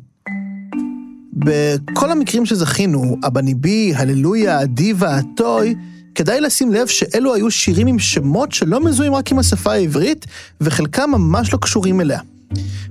בכל 1.33 2.11
המקרים 2.11 2.45
שזכינו, 2.45 3.17
הבניבי, 3.23 3.93
הללויה, 3.95 4.59
הדיבה, 4.59 5.15
הטוי, 5.15 5.75
כדאי 6.15 6.41
לשים 6.41 6.71
לב 6.71 6.87
שאלו 6.87 7.33
היו 7.33 7.51
שירים 7.51 7.87
עם 7.87 7.99
שמות 7.99 8.51
שלא 8.51 8.79
מזוהים 8.85 9.13
רק 9.13 9.31
עם 9.31 9.39
השפה 9.39 9.71
העברית, 9.71 10.25
וחלקם 10.61 11.09
ממש 11.11 11.53
לא 11.53 11.57
קשורים 11.57 12.01
אליה. 12.01 12.19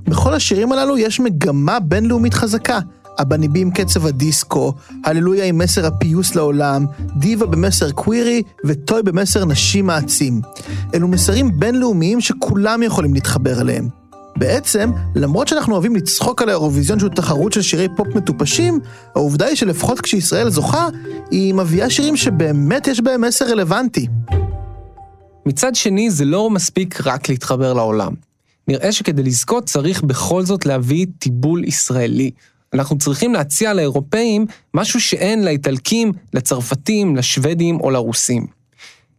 בכל 0.04 0.34
השירים 0.34 0.72
הללו 0.72 0.98
יש 0.98 1.20
מגמה 1.20 1.80
בינלאומית 1.80 2.34
חזקה. 2.34 2.78
הבניבי 3.20 3.60
עם 3.60 3.70
קצב 3.70 4.06
הדיסקו, 4.06 4.72
הללויה 5.04 5.44
עם 5.44 5.58
מסר 5.58 5.86
הפיוס 5.86 6.34
לעולם, 6.34 6.86
דיבה 7.16 7.46
במסר 7.46 7.90
קווירי 7.90 8.42
וטוי 8.64 9.02
במסר 9.02 9.44
נשי 9.44 9.82
מעצים. 9.82 10.40
אלו 10.94 11.08
מסרים 11.08 11.60
בינלאומיים 11.60 12.20
שכולם 12.20 12.82
יכולים 12.82 13.14
להתחבר 13.14 13.60
אליהם. 13.60 13.88
בעצם, 14.36 14.90
למרות 15.14 15.48
שאנחנו 15.48 15.72
אוהבים 15.72 15.96
לצחוק 15.96 16.42
על 16.42 16.48
האירוויזיון 16.48 16.98
שהוא 16.98 17.10
תחרות 17.10 17.52
של 17.52 17.62
שירי 17.62 17.88
פופ 17.96 18.08
מטופשים, 18.14 18.80
העובדה 19.14 19.46
היא 19.46 19.56
שלפחות 19.56 20.00
כשישראל 20.00 20.50
זוכה, 20.50 20.88
היא 21.30 21.54
מביאה 21.54 21.90
שירים 21.90 22.16
שבאמת 22.16 22.86
יש 22.86 23.00
בהם 23.00 23.20
מסר 23.20 23.50
רלוונטי. 23.50 24.06
מצד 25.46 25.74
שני, 25.74 26.10
זה 26.10 26.24
לא 26.24 26.50
מספיק 26.50 27.06
רק 27.06 27.28
להתחבר 27.28 27.72
לעולם. 27.72 28.12
נראה 28.68 28.92
שכדי 28.92 29.22
לזכות 29.22 29.64
צריך 29.64 30.02
בכל 30.02 30.44
זאת 30.44 30.66
להביא 30.66 31.06
טיבול 31.18 31.64
ישראלי. 31.64 32.30
אנחנו 32.74 32.98
צריכים 32.98 33.34
להציע 33.34 33.74
לאירופאים 33.74 34.46
משהו 34.74 35.00
שאין 35.00 35.44
לאיטלקים, 35.44 36.12
לצרפתים, 36.34 37.16
לשוודים 37.16 37.80
או 37.80 37.90
לרוסים. 37.90 38.46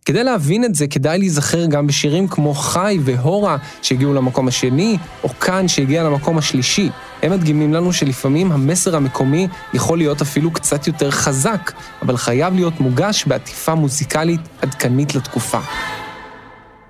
כדי 0.05 0.23
להבין 0.23 0.63
את 0.63 0.75
זה, 0.75 0.87
כדאי 0.87 1.17
להיזכר 1.17 1.65
גם 1.65 1.87
בשירים 1.87 2.27
כמו 2.27 2.53
חי 2.53 2.97
והורה 3.03 3.57
שהגיעו 3.81 4.13
למקום 4.13 4.47
השני, 4.47 4.97
או 5.23 5.29
כאן 5.29 5.67
שהגיע 5.67 6.03
למקום 6.03 6.37
השלישי. 6.37 6.89
הם 7.21 7.31
מדגימים 7.31 7.73
לנו 7.73 7.93
שלפעמים 7.93 8.51
המסר 8.51 8.95
המקומי 8.95 9.47
יכול 9.73 9.97
להיות 9.97 10.21
אפילו 10.21 10.51
קצת 10.51 10.87
יותר 10.87 11.11
חזק, 11.11 11.71
אבל 12.01 12.17
חייב 12.17 12.53
להיות 12.53 12.79
מוגש 12.79 13.25
בעטיפה 13.25 13.75
מוזיקלית 13.75 14.41
עדכנית 14.61 15.15
לתקופה. 15.15 15.59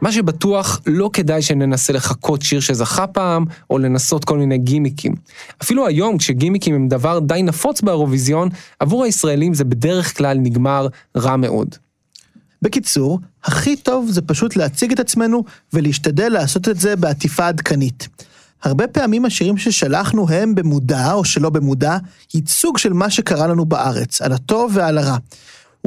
מה 0.02 0.12
שבטוח, 0.12 0.82
לא 0.86 1.10
כדאי 1.14 1.42
שננסה 1.42 1.94
לחכות 1.94 2.42
שיר 2.42 2.60
שזכה 2.60 3.08
פעם, 3.08 3.46
או 3.70 3.78
לנסות 3.78 4.26
כל 4.26 4.38
מיני 4.38 4.58
גימיקים. 4.58 5.16
אפילו 5.62 5.88
היום, 5.88 6.18
כשגימיקים 6.18 6.76
הם 6.76 6.88
דבר 6.88 7.20
די 7.20 7.44
נפוץ 7.44 7.82
באירוויזיון, 7.82 8.50
עבור 8.80 9.04
הישראלים 9.04 9.54
זה 9.54 9.64
בדרך 9.64 10.18
כלל 10.18 10.38
נגמר 10.38 10.88
רע 11.18 11.36
מאוד. 11.36 11.76
בקיצור, 12.62 13.20
הכי 13.44 13.76
טוב 13.76 14.08
זה 14.10 14.22
פשוט 14.22 14.56
להציג 14.56 14.92
את 14.92 15.00
עצמנו 15.00 15.44
ולהשתדל 15.74 16.30
לעשות 16.30 16.70
את 16.70 16.80
זה 16.80 16.96
בעטיפה 16.96 17.48
עדכנית. 17.48 18.08
הרבה 18.64 18.88
פעמים 18.88 19.26
השירים 19.26 19.58
ששלחנו 19.58 20.30
הם 20.30 20.56
במודע 20.56 21.14
או 21.14 21.26
שלא 21.26 21.50
במודע, 21.50 21.98
ייצוג 22.34 22.78
של 22.78 22.94
מה 22.94 23.10
שקרה 23.10 23.48
לנו 23.48 23.66
בארץ, 23.66 24.22
על 24.22 24.32
הטוב 24.32 24.72
ועל 24.76 24.98
הרע. 24.98 25.18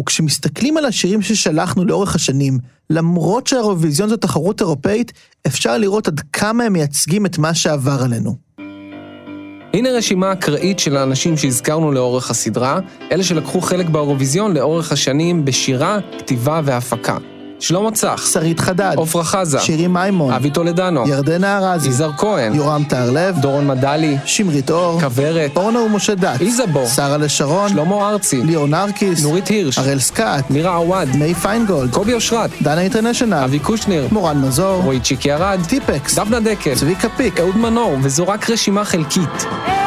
וכשמסתכלים 0.00 0.76
על 0.76 0.84
השירים 0.84 1.22
ששלחנו 1.22 1.84
לאורך 1.84 2.14
השנים, 2.14 2.58
למרות 2.90 3.46
שהאירוויזיון 3.46 4.08
זו 4.08 4.16
תחרות 4.16 4.60
אירופאית, 4.60 5.12
אפשר 5.46 5.78
לראות 5.78 6.08
עד 6.08 6.20
כמה 6.32 6.64
הם 6.64 6.72
מייצגים 6.72 7.26
את 7.26 7.38
מה 7.38 7.54
שעבר 7.54 8.02
עלינו. 8.04 8.36
הנה 9.74 9.90
רשימה 9.90 10.32
אקראית 10.32 10.78
של 10.78 10.96
האנשים 10.96 11.36
שהזכרנו 11.36 11.92
לאורך 11.92 12.30
הסדרה, 12.30 12.78
אלה 13.12 13.24
שלקחו 13.24 13.60
חלק 13.60 13.88
באירוויזיון 13.88 14.54
לאורך 14.54 14.92
השנים 14.92 15.44
בשירה, 15.44 15.98
כתיבה 16.18 16.60
והפקה. 16.64 17.18
שלמה 17.60 17.90
צח, 17.90 18.26
שרית 18.32 18.60
חדד, 18.60 18.96
עפרה 18.98 19.24
חזה, 19.24 19.60
שירי 19.60 19.86
מימון, 19.86 20.32
אבי 20.32 20.50
טולדנו, 20.50 21.08
ירדנה 21.08 21.58
ארזי, 21.58 21.88
יזהר 21.88 22.12
כהן, 22.16 22.54
יורם 22.54 22.84
טהרלב, 22.84 23.38
דורון 23.38 23.66
מדלי, 23.66 24.16
שמרית 24.24 24.70
אור, 24.70 25.00
כוורת, 25.00 25.56
אורנה 25.56 25.80
ומשה 25.80 26.14
דת, 26.14 26.40
איזבו, 26.40 26.86
שרה 26.86 27.16
לשרון, 27.16 27.68
שלמה 27.68 28.10
ארצי, 28.10 28.42
ליאור 28.42 28.66
נרקיס, 28.66 29.22
נורית 29.22 29.48
הירש, 29.48 29.78
הראל 29.78 29.98
סקאט, 29.98 30.50
מירה 30.50 30.76
עווד, 30.76 31.08
מי 31.18 31.34
פיינגולד, 31.34 31.90
קובי 31.92 32.14
אושרת, 32.14 32.50
דנה 32.62 32.80
אינטרנשיונל, 32.80 33.34
אבי 33.34 33.58
קושניר, 33.58 34.08
מורן 34.12 34.40
מזור, 34.40 34.82
רועי 34.82 35.00
צ'יקי 35.00 35.32
ארד, 35.32 35.60
טיפקס, 35.68 36.18
דפנה 36.18 36.40
דקל, 36.40 36.74
צביקה 36.74 37.08
פיק, 37.08 37.40
אהוד 37.40 37.56
מנור, 37.56 37.96
וזו 38.02 38.28
רק 38.28 38.50
רשימה 38.50 38.84
חלקית. 38.84 39.83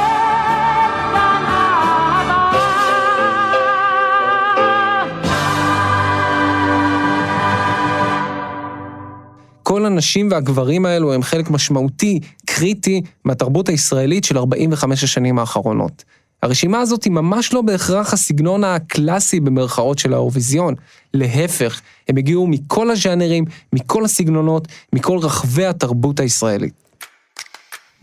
כל 9.77 9.85
הנשים 9.85 10.31
והגברים 10.31 10.85
האלו 10.85 11.13
הם 11.13 11.23
חלק 11.23 11.49
משמעותי, 11.49 12.19
קריטי, 12.45 13.01
מהתרבות 13.25 13.69
הישראלית 13.69 14.23
של 14.23 14.37
45 14.37 15.03
השנים 15.03 15.39
האחרונות. 15.39 16.03
הרשימה 16.43 16.79
הזאת 16.79 17.03
היא 17.03 17.11
ממש 17.13 17.53
לא 17.53 17.61
בהכרח 17.61 18.13
הסגנון 18.13 18.63
הקלאסי 18.63 19.39
במרכאות 19.39 19.99
של 19.99 20.13
האירוויזיון. 20.13 20.75
להפך, 21.13 21.81
הם 22.09 22.17
הגיעו 22.17 22.47
מכל 22.47 22.91
הז'אנרים, 22.91 23.45
מכל 23.73 24.05
הסגנונות, 24.05 24.67
מכל 24.93 25.17
רחבי 25.17 25.65
התרבות 25.65 26.19
הישראלית. 26.19 26.73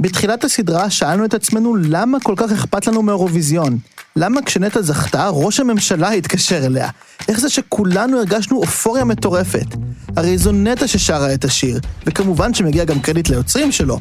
בתחילת 0.01 0.45
הסדרה 0.45 0.91
שאלנו 0.91 1.25
את 1.25 1.35
עצמנו 1.35 1.77
למה 1.77 2.19
כל 2.21 2.35
כך 2.37 2.53
אכפת 2.53 2.87
לנו 2.87 3.03
מאירוויזיון. 3.03 3.79
למה 4.19 4.43
כשנטע 4.43 4.83
זכתה, 4.83 5.29
ראש 5.29 5.61
הממשלה 5.61 6.11
התקשר 6.11 6.67
אליה? 6.67 6.89
איך 7.29 7.41
זה 7.41 7.51
שכולנו 7.51 8.19
הרגשנו 8.19 8.57
אופוריה 8.57 9.05
מטורפת? 9.05 9.67
הרי 10.17 10.39
זו 10.39 10.53
נטע 10.53 10.89
ששרה 10.89 11.35
את 11.35 11.45
השיר, 11.45 11.81
וכמובן 12.07 12.55
שמגיע 12.55 12.85
גם 12.85 13.01
קרדיט 13.01 13.29
ליוצרים 13.29 13.73
שלו. 13.73 14.01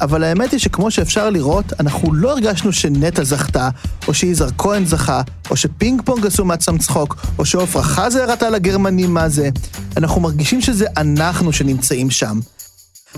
אבל 0.00 0.24
האמת 0.24 0.52
היא 0.52 0.60
שכמו 0.60 0.90
שאפשר 0.90 1.30
לראות, 1.30 1.64
אנחנו 1.80 2.14
לא 2.14 2.30
הרגשנו 2.30 2.72
שנטע 2.72 3.24
זכתה, 3.24 3.68
או 4.08 4.14
שיזהר 4.14 4.48
כהן 4.58 4.86
זכה, 4.86 5.22
או 5.50 5.56
שפינג 5.56 6.02
פונג 6.04 6.26
עשו 6.26 6.44
מעצם 6.44 6.78
צחוק, 6.78 7.16
או 7.38 7.44
שעפרה 7.44 7.82
חזה 7.82 8.24
הראתה 8.24 8.50
לגרמנים 8.50 9.14
מה 9.14 9.28
זה. 9.28 9.48
אנחנו 9.96 10.20
מרגישים 10.20 10.60
שזה 10.60 10.86
אנחנו 10.96 11.52
שנמצאים 11.52 12.10
שם. 12.10 12.40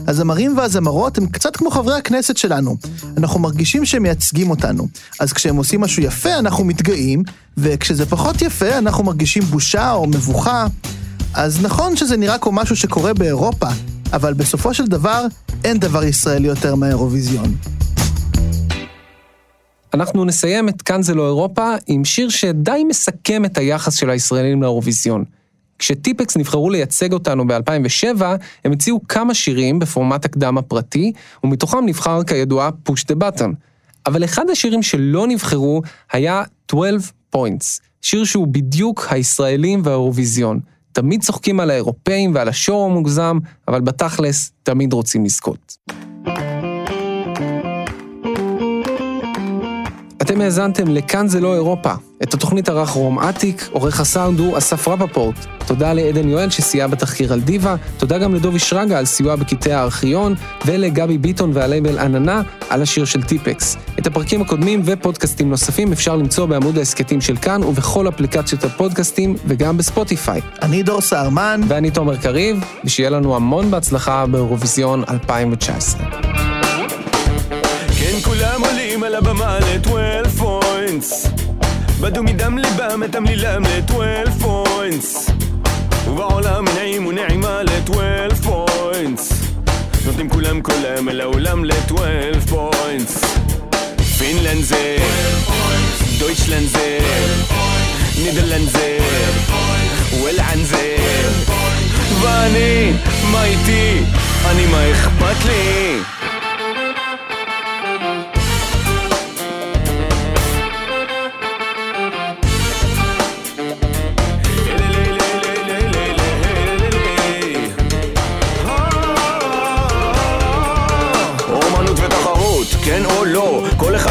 הזמרים 0.07 0.57
והזמרות 0.59 1.19
הם 1.19 1.27
קצת 1.27 1.57
כמו 1.57 1.71
חברי 1.71 1.95
הכנסת 1.95 2.37
שלנו. 2.37 2.77
אנחנו 3.17 3.41
מרגישים 3.41 3.85
שהם 3.85 4.03
מייצגים 4.03 4.51
אותנו. 4.51 4.89
אז 5.21 5.33
כשהם 5.33 5.57
עושים 5.57 5.81
משהו 5.81 6.03
יפה, 6.03 6.39
אנחנו 6.39 6.65
מתגאים, 6.65 7.23
וכשזה 7.57 8.07
פחות 8.07 8.43
יפה, 8.43 8.79
אנחנו 8.79 9.05
מרגישים 9.05 9.43
בושה 9.43 9.93
או 9.93 10.07
מבוכה. 10.07 10.67
אז 11.35 11.63
נכון 11.63 11.97
שזה 11.97 12.17
נראה 12.17 12.39
כמו 12.39 12.53
משהו 12.53 12.77
שקורה 12.77 13.15
באירופה, 13.15 13.69
אבל 14.13 14.35
בסופו 14.35 14.75
של 14.75 14.87
דבר, 14.87 15.27
אין 15.65 15.79
דבר 15.79 16.05
ישראלי 16.05 16.49
יותר 16.49 16.75
מהאירוויזיון. 16.75 17.55
אנחנו 19.95 20.25
נסיים 20.25 20.69
את 20.69 20.83
כאן 20.83 21.03
זה 21.03 21.15
לא 21.15 21.27
אירופה 21.27 21.75
עם 21.87 22.05
שיר 22.05 22.29
שדי 22.29 22.85
מסכם 22.89 23.45
את 23.45 23.59
היחס 23.59 23.95
של 23.95 24.11
הישראלים 24.11 24.63
לאירוויזיון. 24.63 25.25
כשטיפקס 25.79 26.37
נבחרו 26.37 26.71
לייצג 26.71 27.13
אותנו 27.13 27.47
ב-2007, 27.47 28.23
הם 28.65 28.73
הציעו 28.73 29.01
כמה 29.09 29.35
שירים 29.35 29.79
בפורמט 29.79 30.25
הקדם 30.25 30.59
הפרטי, 30.59 31.13
ומתוכם 31.45 31.87
נבחר 31.87 32.25
כידוע 32.25 32.71
פוש 32.83 33.05
דה 33.05 33.15
בטון. 33.15 33.55
אבל 34.07 34.25
אחד 34.25 34.51
השירים 34.51 34.83
שלא 34.83 35.27
נבחרו 35.27 35.83
היה 36.13 36.43
12 36.71 37.17
Points, 37.37 37.81
שיר 38.03 38.25
שהוא 38.25 38.47
בדיוק 38.47 39.07
הישראלים 39.11 39.81
והאירוויזיון. 39.85 40.61
תמיד 40.93 41.23
צוחקים 41.23 41.61
על 41.61 41.71
האירופאים 41.71 42.35
ועל 42.35 42.49
השור 42.49 42.85
המוגזם, 42.85 43.39
אבל 43.69 43.81
בתכלס 43.81 44.53
תמיד 44.63 44.93
רוצים 44.93 45.25
לזכות. 45.25 45.77
אתם 50.37 50.45
האזנתם 50.45 50.89
לכאן 50.89 51.29
זה 51.29 51.41
לא 51.41 51.55
אירופה. 51.55 51.93
את 52.23 52.35
התוכנית 52.35 52.69
ערך 52.69 52.89
רום 52.89 53.19
אטיק, 53.19 53.69
עורך 53.73 54.01
הסאונד 54.01 54.41
הוא 54.41 54.59
אסף 54.59 54.89
רפפורט. 54.89 55.35
תודה 55.67 55.93
לעדן 55.93 56.29
יואל 56.29 56.51
שסייע 56.51 56.87
בתחקיר 56.87 57.33
על 57.33 57.41
דיווה, 57.41 57.77
תודה 57.97 58.19
גם 58.19 58.35
לדובי 58.35 58.59
שרגא 58.59 58.99
על 58.99 59.05
סיוע 59.05 59.37
בקטעי 59.37 59.73
הארכיון, 59.73 60.35
ולגבי 60.67 61.19
ביטון 61.19 61.51
והלייבל 61.55 61.99
עננה 61.99 62.43
על 62.71 62.83
השיר 62.83 63.05
של 63.05 63.23
טיפקס. 63.23 63.77
את 63.99 64.07
הפרקים 64.07 64.43
הקודמים 64.43 64.83
ופודקאסטים 64.85 65.51
נוספים 65.51 65.93
אפשר 65.93 66.17
למצוא 66.17 66.47
בעמוד 66.47 66.79
ההסכתים 66.79 67.21
של 67.21 67.37
כאן 67.37 67.65
ובכל 67.65 68.09
אפליקציות 68.09 68.65
הפודקאסטים 68.65 69.37
וגם 69.47 69.77
בספוטיפיי. 69.77 70.41
אני 70.63 70.83
דור 70.83 71.01
סהרמן. 71.01 71.61
ואני 71.69 71.91
תומר 71.91 72.17
קריב, 72.17 72.65
ושיהיה 72.85 73.11
לנו 73.11 73.37
המון 73.37 73.71
בהצלחה 73.71 74.27
באירוויזיון 74.27 75.05
2019. 75.09 76.03
כן, 77.99 78.21
כולם 78.25 78.61
עולים 78.65 79.05
על 79.05 79.15
הבמה 79.15 79.59
ל-12 79.61 80.26
פוינטס 80.87 81.27
בדו 82.01 82.23
מדם 82.23 82.59
ליבם 82.59 83.03
את 83.05 83.15
המלילם 83.15 83.63
ל-12 83.63 84.31
פוינטס 84.41 85.31
ובעולם 86.09 86.65
נעים 86.75 87.07
ונעימה 87.07 87.63
ל-12 87.63 88.35
פוינטס 88.43 89.33
נותנים 90.07 90.31
כולם 90.31 90.63
קולם 90.63 91.09
אל 91.09 91.21
העולם 91.21 91.65
ל-12 91.65 92.49
פוינטס 92.49 93.25
פינלנד 94.19 94.63
זה 94.65 94.97
דויטשלנד 96.19 96.69
זה 96.69 96.99
נידרלנד 98.25 98.69
זה 98.69 98.99
וולען 100.21 100.65
זה 100.65 100.97
ואני, 102.21 102.93
מה 103.33 103.45
איתי? 103.45 104.03
אני 104.47 104.67
מה 104.67 104.91
אכפת 104.93 105.45
לי? 105.45 106.16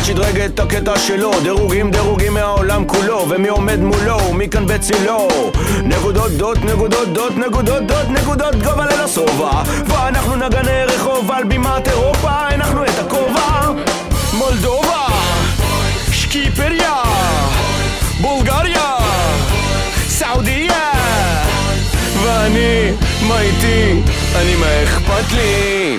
שדרג 0.05 0.39
את 0.39 0.59
הקטע 0.59 0.99
שלו, 0.99 1.31
דירוגים 1.43 1.91
דירוגים 1.91 2.33
מהעולם 2.33 2.85
כולו, 2.87 3.25
ומי 3.29 3.47
עומד 3.47 3.79
מולו, 3.79 4.17
ומי 4.29 4.49
כאן 4.49 4.65
בצילו. 4.65 5.27
נקודות 5.83 6.31
דות, 6.31 6.57
נקודות 6.63 7.13
דות, 7.13 7.37
נקודות 7.37 7.83
דות, 7.87 8.09
נקודות 8.09 8.55
גובה 8.55 8.85
ללא 8.85 9.07
שובע, 9.07 9.63
ואנחנו 9.85 10.35
נגני 10.35 10.85
רחוב 10.85 11.31
על 11.31 11.43
בימת 11.43 11.87
אירופה, 11.87 12.31
הנחנו 12.31 12.83
את 12.83 12.99
הכובע. 12.99 13.71
מולדובה, 14.33 15.07
שקיפריה, 16.11 17.03
בולגריה, 18.21 18.95
סעודיה, 20.07 20.91
ואני, 22.23 22.91
מה 23.27 23.41
איתי? 23.41 24.01
אני 24.35 24.55
מה 24.55 24.83
אכפת 24.83 25.31
לי? 25.31 25.97